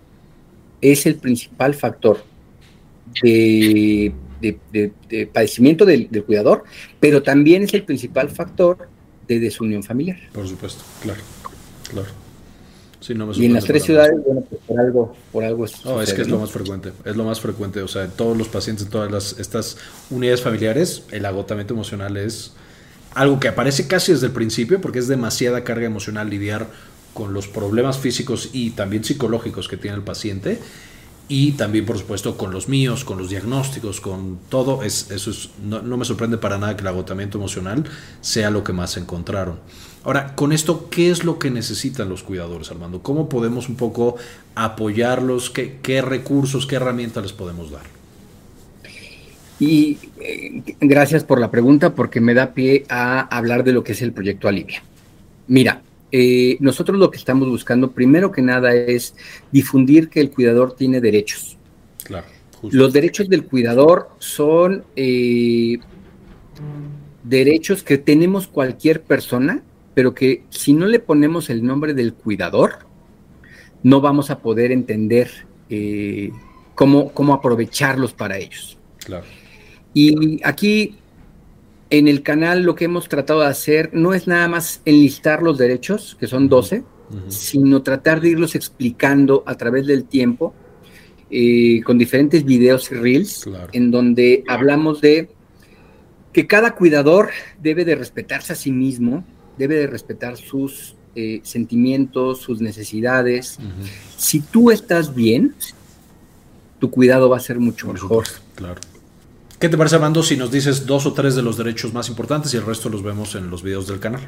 [0.81, 2.23] es el principal factor
[3.21, 4.13] de,
[5.31, 6.63] padecimiento del, del, cuidador,
[6.99, 8.89] pero también es el principal factor
[9.27, 10.17] de desunión familiar.
[10.33, 11.21] Por supuesto, claro,
[11.89, 12.09] claro.
[13.35, 15.85] y en las tres ciudades, bueno, pues por algo, por algo es.
[15.85, 17.81] No, es que es lo más frecuente, es lo más frecuente.
[17.81, 19.77] O sea, en todos los pacientes, en todas las, estas
[20.09, 22.53] unidades familiares, el agotamiento emocional es
[23.13, 26.67] algo que aparece casi desde el principio, porque es demasiada carga emocional lidiar
[27.13, 30.59] con los problemas físicos y también psicológicos que tiene el paciente
[31.27, 35.49] y también por supuesto con los míos, con los diagnósticos, con todo, es, eso es,
[35.63, 37.85] no, me sorprende para nada que el agotamiento emocional
[38.19, 39.57] sea lo que más encontraron.
[40.03, 43.01] Ahora, con esto, ¿qué es lo que necesitan los cuidadores, Armando?
[43.01, 44.17] ¿Cómo podemos un poco
[44.55, 45.49] apoyarlos?
[45.49, 47.83] ¿Qué, qué recursos, qué herramientas les podemos dar?
[49.57, 53.93] Y eh, gracias por la pregunta porque me da pie a hablar de lo que
[53.93, 54.83] es el proyecto Alivia.
[55.47, 59.15] Mira, eh, nosotros lo que estamos buscando, primero que nada, es
[59.51, 61.57] difundir que el cuidador tiene derechos.
[62.69, 65.79] Los derechos del cuidador son eh,
[67.23, 72.79] derechos que tenemos cualquier persona, pero que si no le ponemos el nombre del cuidador,
[73.83, 75.31] no vamos a poder entender
[75.69, 76.31] eh,
[76.75, 78.77] cómo, cómo aprovecharlos para ellos.
[79.93, 80.97] Y aquí
[81.91, 85.57] en el canal lo que hemos tratado de hacer no es nada más enlistar los
[85.57, 86.83] derechos, que son 12,
[87.27, 90.53] sino tratar de irlos explicando a través del tiempo
[91.29, 95.29] eh, con diferentes videos y reels, en donde hablamos de
[96.31, 99.25] que cada cuidador debe de respetarse a sí mismo,
[99.57, 103.59] debe de respetar sus eh, sentimientos, sus necesidades.
[104.15, 105.53] Si tú estás bien,
[106.79, 108.23] tu cuidado va a ser mucho mejor.
[108.55, 108.79] claro.
[109.61, 112.51] ¿Qué te parece, Armando, si nos dices dos o tres de los derechos más importantes
[112.51, 114.21] y el resto los vemos en los videos del canal?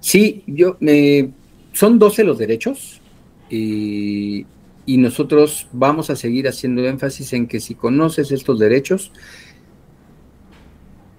[0.00, 1.30] Sí, yo me
[1.72, 3.00] son 12 los derechos
[3.48, 4.44] y,
[4.84, 9.12] y nosotros vamos a seguir haciendo énfasis en que si conoces estos derechos,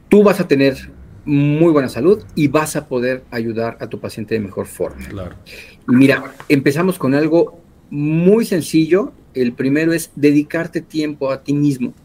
[0.08, 0.92] tú vas a tener
[1.26, 5.04] muy buena salud y vas a poder ayudar a tu paciente de mejor forma.
[5.08, 5.36] Claro.
[5.90, 7.60] Y mira, empezamos con algo
[7.90, 9.14] muy sencillo.
[9.34, 11.96] El primero es dedicarte tiempo a ti mismo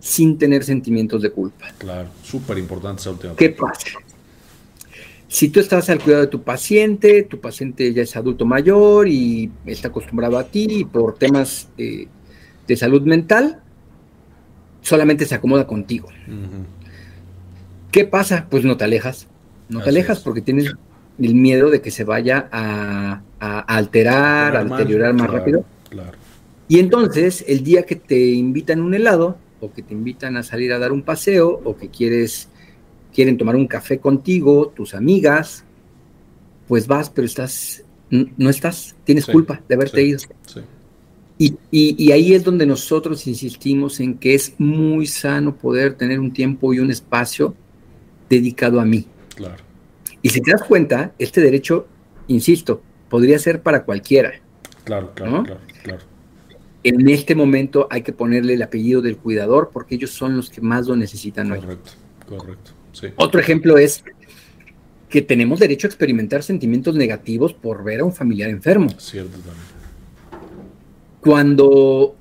[0.00, 1.66] sin tener sentimientos de culpa.
[1.78, 3.34] Claro, súper importante esa última.
[3.36, 3.98] ¿Qué pasa?
[5.28, 9.50] Si tú estás al cuidado de tu paciente, tu paciente ya es adulto mayor y
[9.66, 12.06] está acostumbrado a ti y por temas eh,
[12.66, 13.60] de salud mental,
[14.82, 16.08] solamente se acomoda contigo.
[17.90, 18.46] ¿Qué pasa?
[18.48, 19.26] Pues no te alejas.
[19.68, 20.72] No te alejas porque tienes
[21.18, 25.64] el miedo de que se vaya a, alterar, a deteriorar más rápido.
[26.68, 30.72] Y entonces, el día que te invitan un helado, o que te invitan a salir
[30.72, 32.48] a dar un paseo, o que quieres,
[33.14, 35.64] quieren tomar un café contigo, tus amigas,
[36.68, 40.18] pues vas, pero estás, no estás, tienes culpa de haberte ido.
[41.38, 46.32] Y, y, ahí es donde nosotros insistimos en que es muy sano poder tener un
[46.32, 47.54] tiempo y un espacio
[48.30, 49.06] dedicado a mí.
[49.34, 49.62] Claro.
[50.22, 51.86] Y si te das cuenta, este derecho,
[52.26, 54.32] insisto, podría ser para cualquiera.
[54.84, 55.44] Claro, claro,
[55.82, 56.00] claro,
[56.88, 60.60] En este momento hay que ponerle el apellido del cuidador porque ellos son los que
[60.60, 61.92] más lo necesitan correcto,
[62.28, 62.70] Correcto,
[63.16, 64.04] Otro ejemplo es
[65.08, 68.88] que tenemos derecho a experimentar sentimientos negativos por ver a un familiar enfermo.
[68.98, 69.56] Cierto también.
[71.20, 72.14] Cuando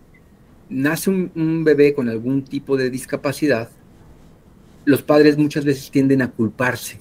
[0.69, 3.69] nace un bebé con algún tipo de discapacidad,
[4.86, 6.99] los padres muchas veces tienden a culparse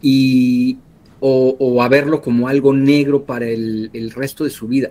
[0.00, 0.78] y,
[1.20, 4.90] o, a verlo como algo negro para el, resto de su vida.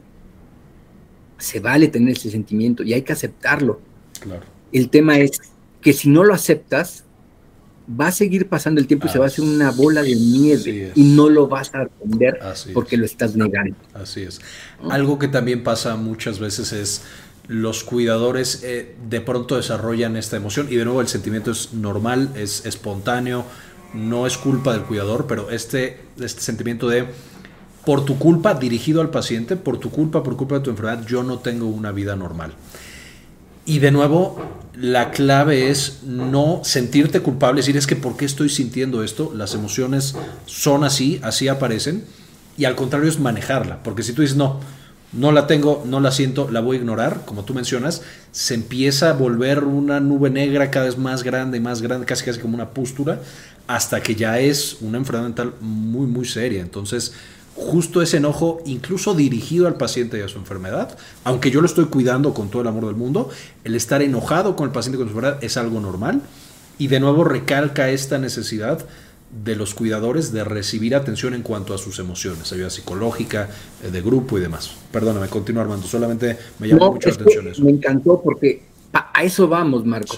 [1.43, 3.81] Se vale tener ese sentimiento y hay que aceptarlo.
[4.71, 5.41] El tema es
[5.81, 7.03] que si no lo aceptas,
[7.89, 10.93] va a seguir pasando el tiempo y se va a hacer una bola de nieve
[10.95, 12.39] y no lo vas a atender
[12.73, 13.75] porque lo estás negando.
[13.93, 14.39] Así es.
[14.89, 17.01] Algo que también pasa muchas veces es
[17.47, 22.29] los cuidadores eh, de pronto desarrollan esta emoción y de nuevo el sentimiento es normal,
[22.37, 23.45] es espontáneo,
[23.93, 27.05] no es culpa del cuidador, pero este, este sentimiento de
[27.85, 31.23] por tu culpa dirigido al paciente, por tu culpa, por culpa de tu enfermedad, yo
[31.23, 32.53] no tengo una vida normal.
[33.65, 34.41] Y de nuevo,
[34.75, 39.31] la clave es no sentirte culpable, decir es que ¿por qué estoy sintiendo esto?
[39.35, 40.15] Las emociones
[40.45, 42.03] son así, así aparecen,
[42.57, 44.59] y al contrario es manejarla, porque si tú dices no,
[45.13, 49.11] no la tengo, no la siento, la voy a ignorar, como tú mencionas, se empieza
[49.11, 52.55] a volver una nube negra cada vez más grande y más grande, casi casi como
[52.55, 53.19] una pústula,
[53.67, 56.61] hasta que ya es una enfermedad mental muy, muy seria.
[56.61, 57.13] Entonces,
[57.55, 61.85] justo ese enojo, incluso dirigido al paciente y a su enfermedad, aunque yo lo estoy
[61.85, 63.29] cuidando con todo el amor del mundo,
[63.63, 66.21] el estar enojado con el paciente y con su enfermedad es algo normal.
[66.79, 68.85] Y de nuevo recalca esta necesidad
[69.43, 73.49] de los cuidadores de recibir atención en cuanto a sus emociones, ayuda psicológica,
[73.83, 74.71] eh, de grupo y demás.
[74.91, 77.63] Perdóname, continúa Armando, solamente me llama mucho la atención eso.
[77.63, 80.17] Me encantó porque a, eso vamos, Marco.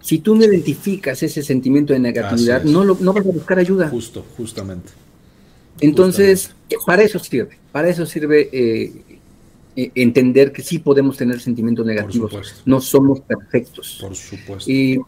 [0.00, 3.88] Si tú no identificas ese sentimiento de negatividad, no, lo, no vas a buscar ayuda.
[3.88, 4.92] Justo, justamente.
[5.80, 6.54] Entonces,
[6.86, 8.92] para eso sirve, para eso sirve eh,
[9.76, 13.98] eh, entender que sí podemos tener sentimientos negativos, no somos perfectos.
[14.00, 14.70] Por supuesto.
[14.70, 14.98] Y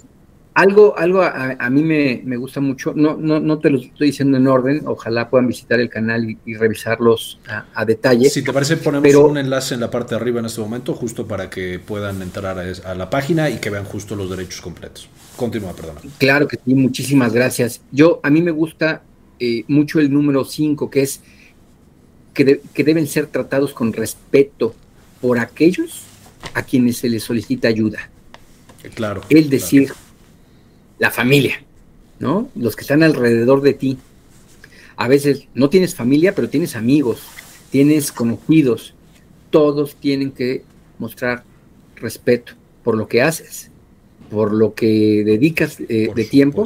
[0.58, 4.48] algo, algo a, mí me, gusta mucho, no, no, no te lo estoy diciendo en
[4.48, 8.28] orden, ojalá puedan visitar el canal y, revisarlos a, detalle.
[8.28, 11.28] Si te parece, ponemos un enlace en la parte de arriba en este momento, justo
[11.28, 15.08] para que puedan entrar a, la página y que vean justo los derechos completos.
[15.36, 15.94] Continúa, perdón.
[16.18, 17.80] Claro que sí, muchísimas gracias.
[17.92, 19.02] Yo, a mí me gusta
[19.40, 21.20] eh, mucho el número 5, que es
[22.34, 24.74] que, que deben ser tratados con respeto
[25.20, 26.02] por aquellos
[26.54, 28.10] a quienes se les solicita ayuda.
[28.94, 29.22] Claro.
[29.28, 29.92] El decir
[30.98, 31.62] la familia,
[32.18, 32.50] ¿no?
[32.54, 33.98] Los que están alrededor de ti.
[34.96, 37.22] A veces no tienes familia, pero tienes amigos,
[37.70, 38.94] tienes conocidos.
[39.50, 40.64] Todos tienen que
[40.98, 41.44] mostrar
[41.96, 43.70] respeto por lo que haces,
[44.30, 46.64] por lo que dedicas eh, de tiempo.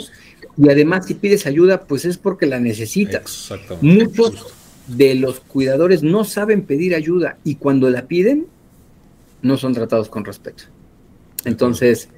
[0.56, 3.52] Y además, si pides ayuda, pues es porque la necesitas.
[3.80, 4.46] Muchos
[4.86, 8.46] de los cuidadores no saben pedir ayuda y cuando la piden,
[9.40, 10.64] no son tratados con respeto.
[11.44, 12.08] Entonces,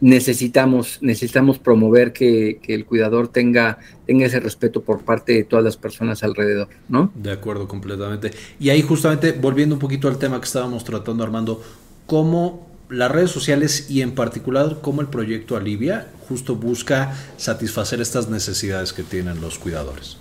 [0.00, 5.76] necesitamos, necesitamos promover que, el cuidador tenga, tenga ese respeto por parte de todas las
[5.76, 7.12] personas alrededor, ¿no?
[7.14, 8.32] De acuerdo, completamente.
[8.58, 11.62] Y ahí justamente, volviendo un poquito al tema que estábamos tratando, Armando,
[12.06, 18.28] ¿cómo las redes sociales y en particular cómo el proyecto Alivia justo busca satisfacer estas
[18.28, 20.16] necesidades que tienen los cuidadores.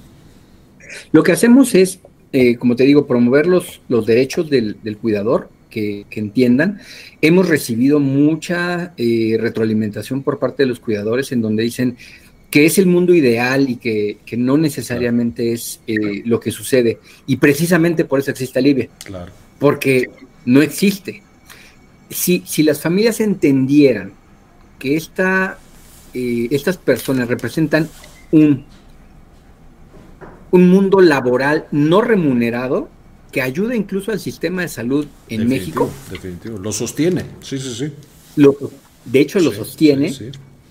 [1.11, 1.99] Lo que hacemos es,
[2.31, 6.79] eh, como te digo, promover los, los derechos del, cuidador, que, entiendan.
[7.21, 11.97] Hemos recibido mucha eh, retroalimentación por parte de los cuidadores en donde dicen
[12.49, 16.99] que es el mundo ideal y que, no necesariamente es eh, lo que sucede.
[17.27, 18.89] Y precisamente por eso existe Alivia.
[19.05, 19.31] Claro.
[19.59, 20.09] Porque
[20.45, 21.21] no existe
[22.09, 24.13] si, si las familias entendieran
[24.79, 25.57] que esta,
[26.13, 27.89] eh, estas personas representan
[28.31, 28.65] un,
[30.51, 32.89] un mundo laboral no remunerado,
[33.31, 35.89] que ayuda incluso al sistema de salud en México.
[36.09, 37.93] Definitivo, lo sostiene, sí, sí, sí.
[39.05, 40.13] de hecho, lo sostiene.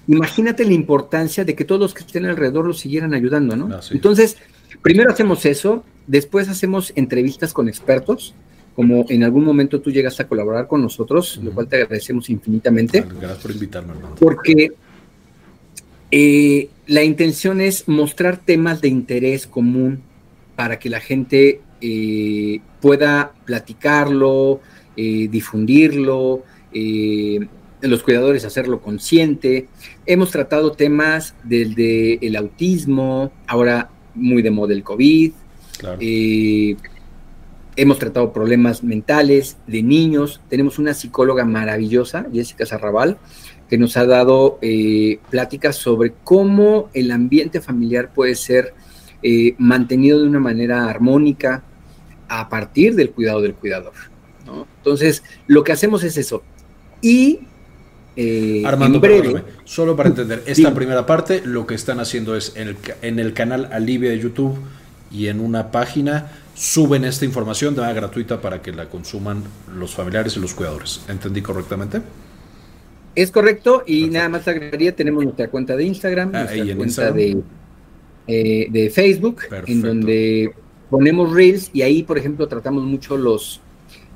[0.09, 3.75] Imagínate la importancia de que todos los que estén alrededor lo siguieran ayudando, ¿no?
[3.75, 4.37] Ah, Entonces,
[4.81, 8.35] primero hacemos eso, después hacemos entrevistas con expertos,
[8.77, 13.03] como en algún momento tú llegas a colaborar con nosotros, lo cual te agradecemos infinitamente.
[13.19, 14.17] Gracias por invitarme, hermano.
[14.21, 14.73] Porque
[16.11, 20.03] eh, la intención es mostrar temas de interés común
[20.57, 24.61] para que la gente eh, pueda platicarlo,
[24.95, 26.45] eh, difundirlo,
[27.81, 29.69] los cuidadores hacerlo consciente.
[30.05, 35.33] Hemos tratado temas del de el autismo, ahora muy de moda el COVID.
[35.79, 35.99] Claro
[37.77, 40.41] hemos tratado problemas mentales de niños.
[40.49, 43.19] Tenemos una psicóloga maravillosa, Jessica Sarrabal,
[43.69, 48.75] que nos ha dado eh, pláticas sobre cómo el ambiente familiar puede ser
[49.23, 51.63] eh, mantenido de una manera armónica
[52.29, 53.93] a partir del cuidado del cuidador.
[54.79, 56.43] Entonces, lo que hacemos es eso.
[57.03, 57.41] Y
[58.15, 62.69] eh, Armando, breve, solo para entender, esta primera parte lo que están haciendo es en
[62.69, 64.57] el, en el canal Alivia de YouTube
[65.11, 69.45] y en una página suben esta información de manera gratuita para que la consuman
[69.77, 71.05] los familiares y los cuidadores.
[71.09, 72.01] ¿Entendí correctamente?
[73.15, 77.43] Es correcto y nada más agregaría, tenemos nuestra cuenta de Instagram, ah, nuestra cuenta De,
[78.27, 80.53] eh, de Facebook, en donde
[80.91, 83.61] ponemos reels y ahí, por ejemplo, tratamos mucho los,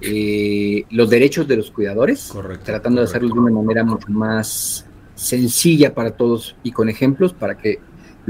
[0.01, 2.32] eh, los derechos de los cuidadores,
[2.64, 7.59] tratando de hacerlo de una manera mucho más sencilla para todos y con ejemplos para
[7.59, 7.78] que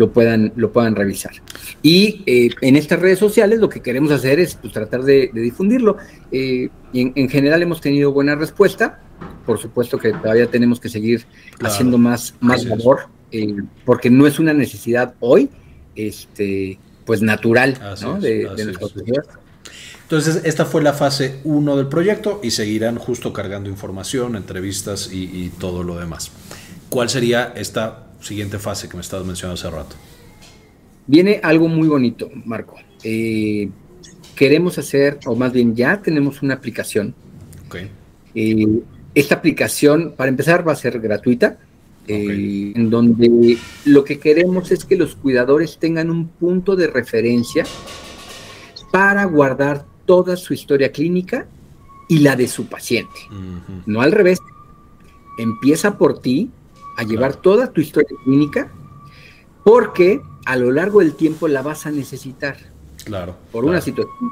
[0.01, 1.33] lo puedan, lo puedan revisar.
[1.83, 5.99] Y eh, en estas redes sociales lo que queremos hacer es pues, tratar de, difundirlo.
[6.33, 8.99] Eh, en, general hemos tenido buena respuesta.
[9.45, 11.27] Por supuesto que todavía tenemos que seguir
[11.63, 15.51] haciendo más, más labor, eh, porque no es una necesidad hoy,
[15.95, 17.75] este, pues natural
[18.23, 19.25] de, nuestra sociedad.
[20.05, 25.25] Entonces, esta fue la fase 1 del proyecto y seguirán justo cargando información, entrevistas y,
[25.25, 26.31] y todo lo demás.
[26.89, 29.97] ¿Cuál sería esta siguiente fase que me estabas mencionando hace rato?
[31.07, 32.77] Viene algo muy bonito, Marco.
[33.03, 33.69] Eh,
[34.35, 37.15] queremos hacer, o más bien ya tenemos una aplicación.
[38.35, 38.81] Eh,
[39.15, 41.59] esta aplicación, para empezar, va a ser gratuita,
[42.07, 47.65] eh, en donde lo que queremos es que los cuidadores tengan un punto de referencia
[48.93, 51.47] para guardar toda su historia clínica
[52.09, 53.21] y la de su paciente.
[53.87, 54.39] No al revés.
[55.39, 56.51] Empieza por ti
[57.01, 58.71] a llevar toda tu historia clínica
[59.65, 62.59] porque a lo largo del tiempo la vas a necesitar.
[63.05, 63.37] Claro.
[63.51, 64.31] Por una situación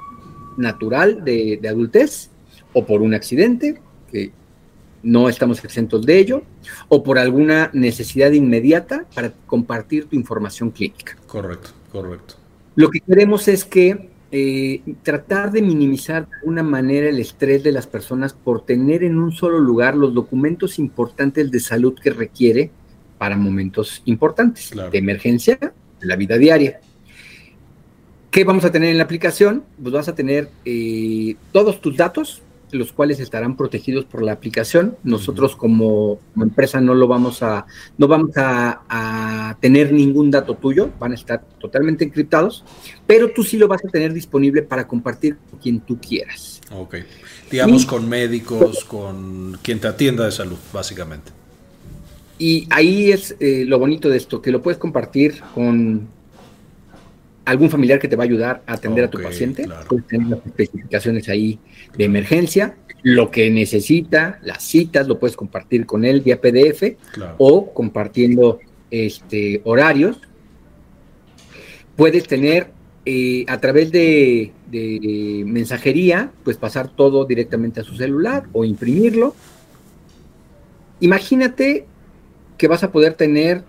[0.58, 2.28] natural de, adultez
[2.74, 3.80] o por un accidente,
[4.12, 4.32] que
[5.02, 6.42] no estamos exentos de ello,
[6.88, 11.16] o por alguna necesidad inmediata para compartir tu información clínica.
[11.26, 12.34] Correcto, correcto.
[12.74, 17.72] Lo que queremos es que eh, tratar de minimizar de alguna manera el estrés de
[17.72, 22.70] las personas por tener en un solo lugar los documentos importantes de salud que requiere
[23.16, 25.58] para momentos importantes de emergencia
[26.00, 26.80] la vida diaria.
[28.30, 29.64] ¿Qué vamos a tener en la aplicación?
[29.82, 34.96] Pues vas a tener eh, todos tus datos, los cuales estarán protegidos por la aplicación.
[35.02, 37.66] Nosotros como, empresa no lo vamos a,
[37.96, 42.64] no vamos a, tener ningún dato tuyo, van a estar totalmente encriptados,
[43.06, 46.60] pero tú sí lo vas a tener disponible para compartir con quien tú quieras.
[46.70, 46.96] Ok.
[47.50, 51.32] Digamos con médicos, con quien te atienda de salud, básicamente.
[52.38, 56.08] Y ahí es eh, lo bonito de esto, que lo puedes compartir con
[57.48, 59.66] algún familiar que te va a ayudar a atender a tu paciente.
[59.88, 61.58] Puedes tener las especificaciones ahí
[61.96, 66.96] de emergencia, lo que necesita, las citas, lo puedes compartir con él vía PDF
[67.38, 70.20] o compartiendo este, horarios.
[71.96, 72.70] Puedes tener
[73.06, 79.34] eh, a través de, de, mensajería, pues pasar todo directamente a su celular o imprimirlo.
[81.00, 81.86] Imagínate
[82.58, 83.62] que vas a poder tener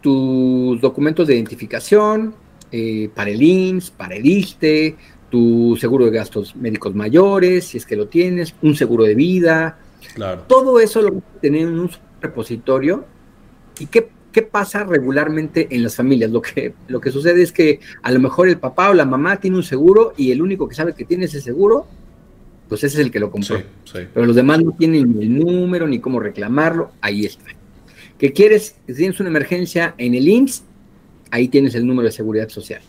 [0.00, 2.34] tus documentos de identificación,
[2.72, 4.96] eh, para el IMSS, para el ISTE,
[5.30, 9.78] tu seguro de gastos médicos mayores, si es que lo tienes, un seguro de vida,
[10.14, 10.42] Claro.
[10.46, 11.90] Todo eso lo tener en un
[12.20, 13.04] repositorio.
[13.78, 16.30] ¿Y qué, qué, pasa regularmente en las familias?
[16.30, 19.38] Lo que, lo que sucede es que a lo mejor el papá o la mamá
[19.38, 21.86] tiene un seguro y el único que sabe que tiene ese seguro,
[22.68, 23.62] pues ese es el que lo compró.
[23.92, 26.92] Pero los demás no tienen ni el número ni cómo reclamarlo.
[27.00, 27.46] Ahí está.
[28.18, 28.76] ¿Qué quieres?
[28.86, 30.64] Si tienes una emergencia en el IMSS,
[31.30, 32.82] ahí tienes el número de seguridad social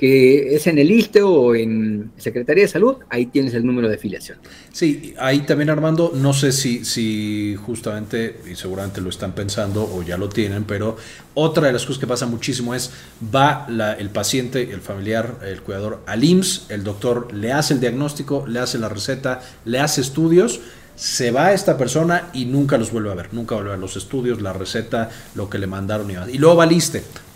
[0.00, 3.96] que es en el ISTE o en Secretaría de Salud, ahí tienes el número de
[3.96, 4.38] afiliación.
[4.72, 10.02] Sí, ahí también Armando, no sé si, si justamente, y seguramente lo están pensando o
[10.02, 10.96] ya lo tienen, pero
[11.34, 12.92] otra de las cosas que pasa muchísimo es,
[13.34, 13.66] va
[13.98, 18.60] el paciente, el familiar, el cuidador al IMSS, el doctor le hace el diagnóstico, le
[18.60, 20.60] hace la receta, le hace estudios,
[20.96, 23.96] se va esta persona y nunca los vuelve a ver, nunca vuelve a ver los
[23.96, 26.66] estudios, la receta, lo que le mandaron y Y luego va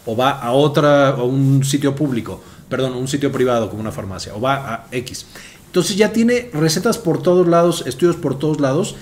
[0.06, 4.34] o va a otra, a un sitio público perdón, un sitio privado como una farmacia,
[4.34, 5.26] o va a X.
[5.66, 8.96] Entonces ya tiene recetas por todos lados, estudios por todos lados,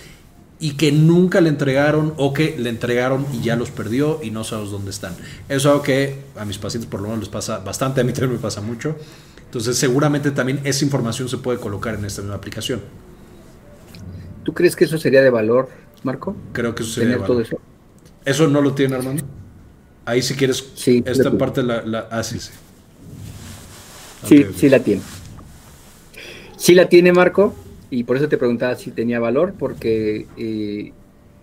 [0.58, 4.44] y que nunca le entregaron o que le entregaron y ya los perdió y no
[4.44, 5.12] sabes dónde están.
[5.48, 8.12] Eso es algo que a mis pacientes por lo menos les pasa bastante, a mí
[8.12, 8.94] también me pasa mucho.
[9.44, 12.80] Entonces seguramente también esa información se puede colocar en esta misma aplicación.
[14.44, 15.68] ¿Tú crees que eso sería de valor,
[16.04, 16.36] Marco?
[16.52, 17.26] Creo que eso sería de valor.
[17.26, 17.56] Todo eso?
[18.24, 19.24] ¿Eso no lo tiene Armando?
[20.04, 22.08] Ahí si quieres, sí, esta parte la, la...
[22.10, 22.50] Ah, sí, sí.
[24.26, 25.02] Sí, sí la tiene.
[26.56, 27.54] Sí la tiene Marco,
[27.90, 30.92] y por eso te preguntaba si tenía valor, porque, eh,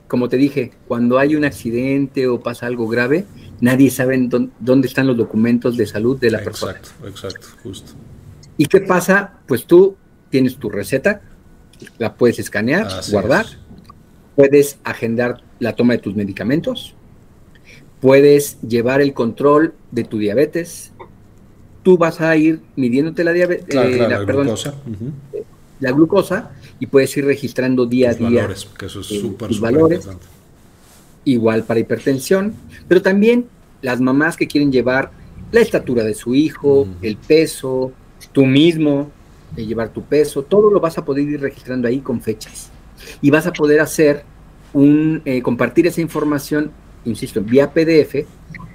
[0.07, 3.26] como te dije, cuando hay un accidente o pasa algo grave,
[3.62, 4.18] nadie sabe
[4.60, 6.72] dónde, están los documentos de salud de la persona.
[6.74, 7.91] Exacto, exacto, justo.
[8.57, 9.36] ¿Y qué pasa?
[9.47, 9.95] Pues tú
[10.30, 11.22] tienes tu receta,
[11.97, 13.45] la puedes escanear, guardar,
[14.36, 16.95] puedes agendar la toma de tus medicamentos,
[18.00, 20.91] puedes llevar el control de tu diabetes,
[21.84, 24.74] tú vas a ir midiéndote la diabetes, eh, la, glucosa.
[25.80, 30.08] la glucosa y puedes ir registrando día a día valores, que eso es eh, valores.
[31.26, 32.54] Igual para hipertensión,
[32.88, 33.45] pero también
[33.82, 35.12] las mamás que quieren llevar
[35.52, 37.91] la estatura de su hijo, el peso,
[38.32, 39.12] tú mismo,
[39.56, 42.70] de llevar tu peso, todo lo vas a poder ir registrando ahí con fechas.
[43.22, 44.24] Y vas a poder hacer
[44.74, 46.72] un, eh, compartir esa información,
[47.10, 48.26] insisto, vía PDF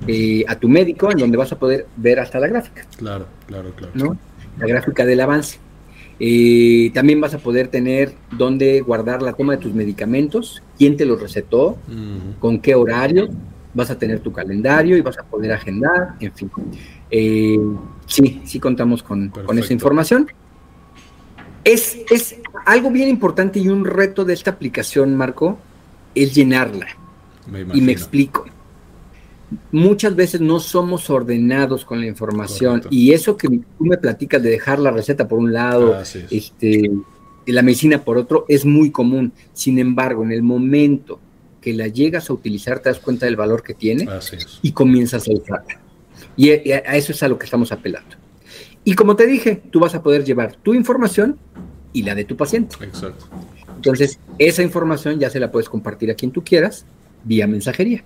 [0.06, 2.84] eh, a tu médico, en donde vas a poder ver hasta la gráfica.
[2.96, 3.92] Claro, claro, claro.
[3.94, 4.18] ¿no?
[4.58, 5.58] La gráfica del avance.
[6.20, 11.04] Eh, también vas a poder tener dónde guardar la toma de tus medicamentos, quién te
[11.04, 11.78] los recetó,
[12.38, 13.28] con qué horario,
[13.72, 16.50] vas a tener tu calendario y vas a poder agendar, en fin.
[17.10, 17.58] Eh,
[18.06, 20.28] sí, sí contamos con, con esa información.
[21.64, 25.58] Es, es, algo bien importante y un reto de esta aplicación, Marco,
[26.14, 26.86] es llenarla.
[27.72, 28.46] Y me explico
[29.72, 34.50] muchas veces no somos ordenados con la información y eso que tú me platicas de
[34.50, 36.90] dejar la receta por un lado, este,
[37.46, 39.32] la medicina por otro, es muy común.
[39.52, 41.20] Sin embargo, en el momento
[41.60, 44.06] que la llegas a utilizar, te das cuenta del valor que tiene
[44.62, 45.80] y comienzas a usarla.
[46.36, 48.16] Y a eso es a lo que estamos apelando.
[48.84, 51.38] Y como te dije, tú vas a poder llevar tu información
[51.92, 52.76] y la de tu paciente.
[52.80, 53.26] Exacto.
[53.76, 56.84] Entonces, esa información ya se la puedes compartir a quien tú quieras
[57.24, 58.04] vía mensajería.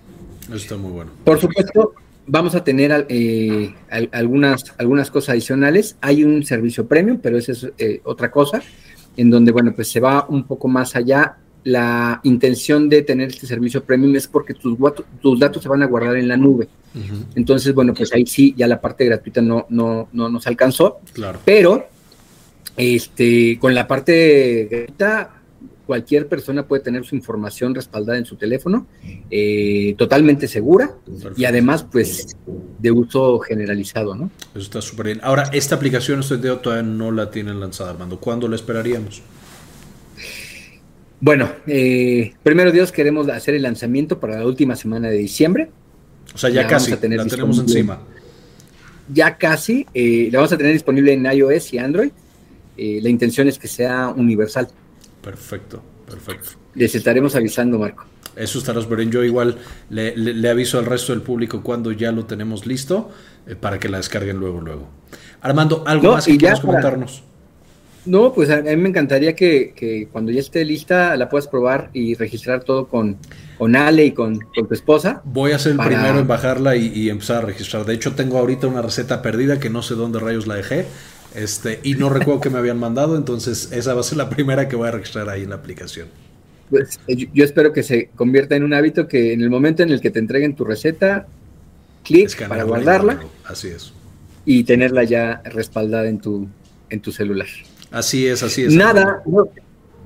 [0.53, 1.11] Está muy bueno.
[1.23, 1.93] Por supuesto,
[2.25, 3.73] vamos a tener eh,
[4.11, 5.97] algunas, algunas cosas adicionales.
[6.01, 8.61] Hay un servicio premium, pero esa es eh, otra cosa,
[9.17, 11.37] en donde, bueno, pues se va un poco más allá.
[11.65, 14.77] La intención de tener este servicio premium es porque tus,
[15.21, 16.67] tus datos se van a guardar en la nube.
[17.35, 20.99] Entonces, bueno, pues ahí sí, ya la parte gratuita no, no, no nos alcanzó.
[21.13, 21.39] Claro.
[21.45, 21.87] Pero
[22.77, 25.38] este, con la parte gratuita
[25.89, 28.85] cualquier persona puede tener su información respaldada en su teléfono,
[29.31, 30.93] eh, totalmente segura
[31.35, 32.37] y además, pues,
[32.77, 34.29] de uso generalizado, ¿no?
[34.53, 35.19] Eso está súper bien.
[35.23, 38.19] Ahora, esta aplicación, este dedo todavía no la tienen lanzada, Armando.
[38.19, 39.23] ¿Cuándo la esperaríamos?
[41.19, 45.71] Bueno, eh, primero Dios, queremos hacer el lanzamiento para la última semana de diciembre.
[46.35, 47.99] O sea, ya casi, la tenemos encima.
[49.11, 52.11] Ya casi, eh, la vamos a tener disponible en iOS y Android.
[52.77, 54.67] la intención es que sea universal.
[55.21, 56.51] Perfecto, perfecto.
[56.75, 58.05] Les estaremos avisando, Marco.
[58.35, 59.11] Eso estará bien.
[59.11, 59.57] Yo igual
[59.89, 63.09] le, aviso al resto del público cuando ya lo tenemos listo
[63.45, 64.87] eh, para que la descarguen luego, luego.
[65.41, 67.23] Armando, ¿algo más que quieras comentarnos?
[68.05, 72.15] No, pues a mí me encantaría que, cuando ya esté lista la puedas probar y
[72.15, 73.17] registrar todo con,
[73.57, 75.21] con Ale y con, tu esposa.
[75.25, 77.85] Voy a ser el primero en bajarla y, y, empezar a registrar.
[77.85, 80.85] De hecho, tengo ahorita una receta perdida que no sé dónde rayos la dejé.
[81.35, 84.67] Este, y no recuerdo que me habían mandado, entonces esa va a ser la primera
[84.67, 86.07] que voy a registrar ahí en la aplicación.
[86.69, 90.01] Pues, yo espero que se convierta en un hábito que en el momento en el
[90.01, 91.27] que te entreguen tu receta,
[92.03, 93.19] clic para guardarla.
[93.45, 93.93] Así es.
[94.45, 96.47] Y tenerla ya respaldada en tu,
[96.89, 97.47] en tu celular.
[97.91, 98.73] Así es, así es.
[98.73, 99.23] Nada,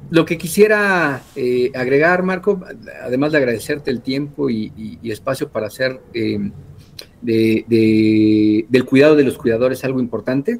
[0.10, 2.62] lo que quisiera eh, agregar, Marco,
[3.04, 6.52] además de agradecerte el tiempo y, espacio para hacer eh,
[7.22, 10.60] del cuidado de los cuidadores algo importante,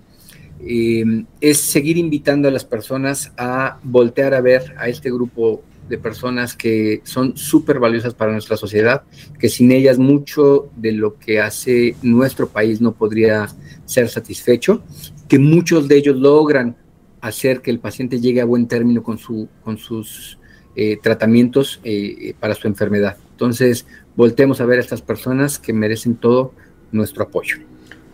[0.66, 5.98] eh, es seguir invitando a las personas a voltear a ver a este grupo de
[5.98, 9.04] personas que son súper valiosas para nuestra sociedad,
[9.38, 13.48] que sin ellas mucho de lo que hace nuestro país no podría
[13.86, 14.84] ser satisfecho,
[15.28, 16.78] que muchos de ellos logran
[17.22, 20.38] hacer que el paciente llegue a buen término con, su, con sus
[20.76, 23.18] eh, tratamientos eh, para su enfermedad.
[23.32, 23.86] Entonces,
[24.16, 26.54] voltemos a ver a estas personas que merecen todo
[26.92, 27.58] nuestro apoyo.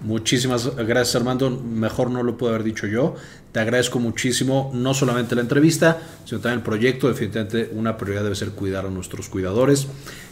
[0.02, 3.16] Muchísimas gracias Armando, mejor no lo puedo haber dicho yo.
[3.52, 7.10] Te agradezco muchísimo, no solamente la entrevista, sino también el proyecto.
[7.10, 9.88] Definitivamente una prioridad debe ser cuidar a nuestros cuidadores.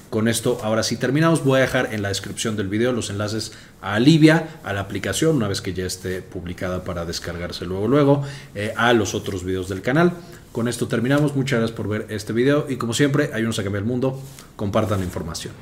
[0.09, 1.43] Con esto, ahora sí terminamos.
[1.43, 3.51] Voy a dejar en la descripción del video los enlaces
[3.81, 8.23] a Alivia, a la aplicación, una vez que ya esté publicada para descargarse luego, luego,
[8.55, 10.13] eh, a los otros videos del canal.
[10.53, 11.35] Con esto terminamos.
[11.35, 14.17] Muchas gracias por ver este video y como siempre, ayúdenos a cambiar el mundo.
[14.55, 15.53] Compartan la información.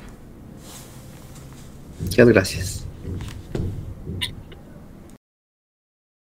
[2.00, 2.85] Muchas gracias.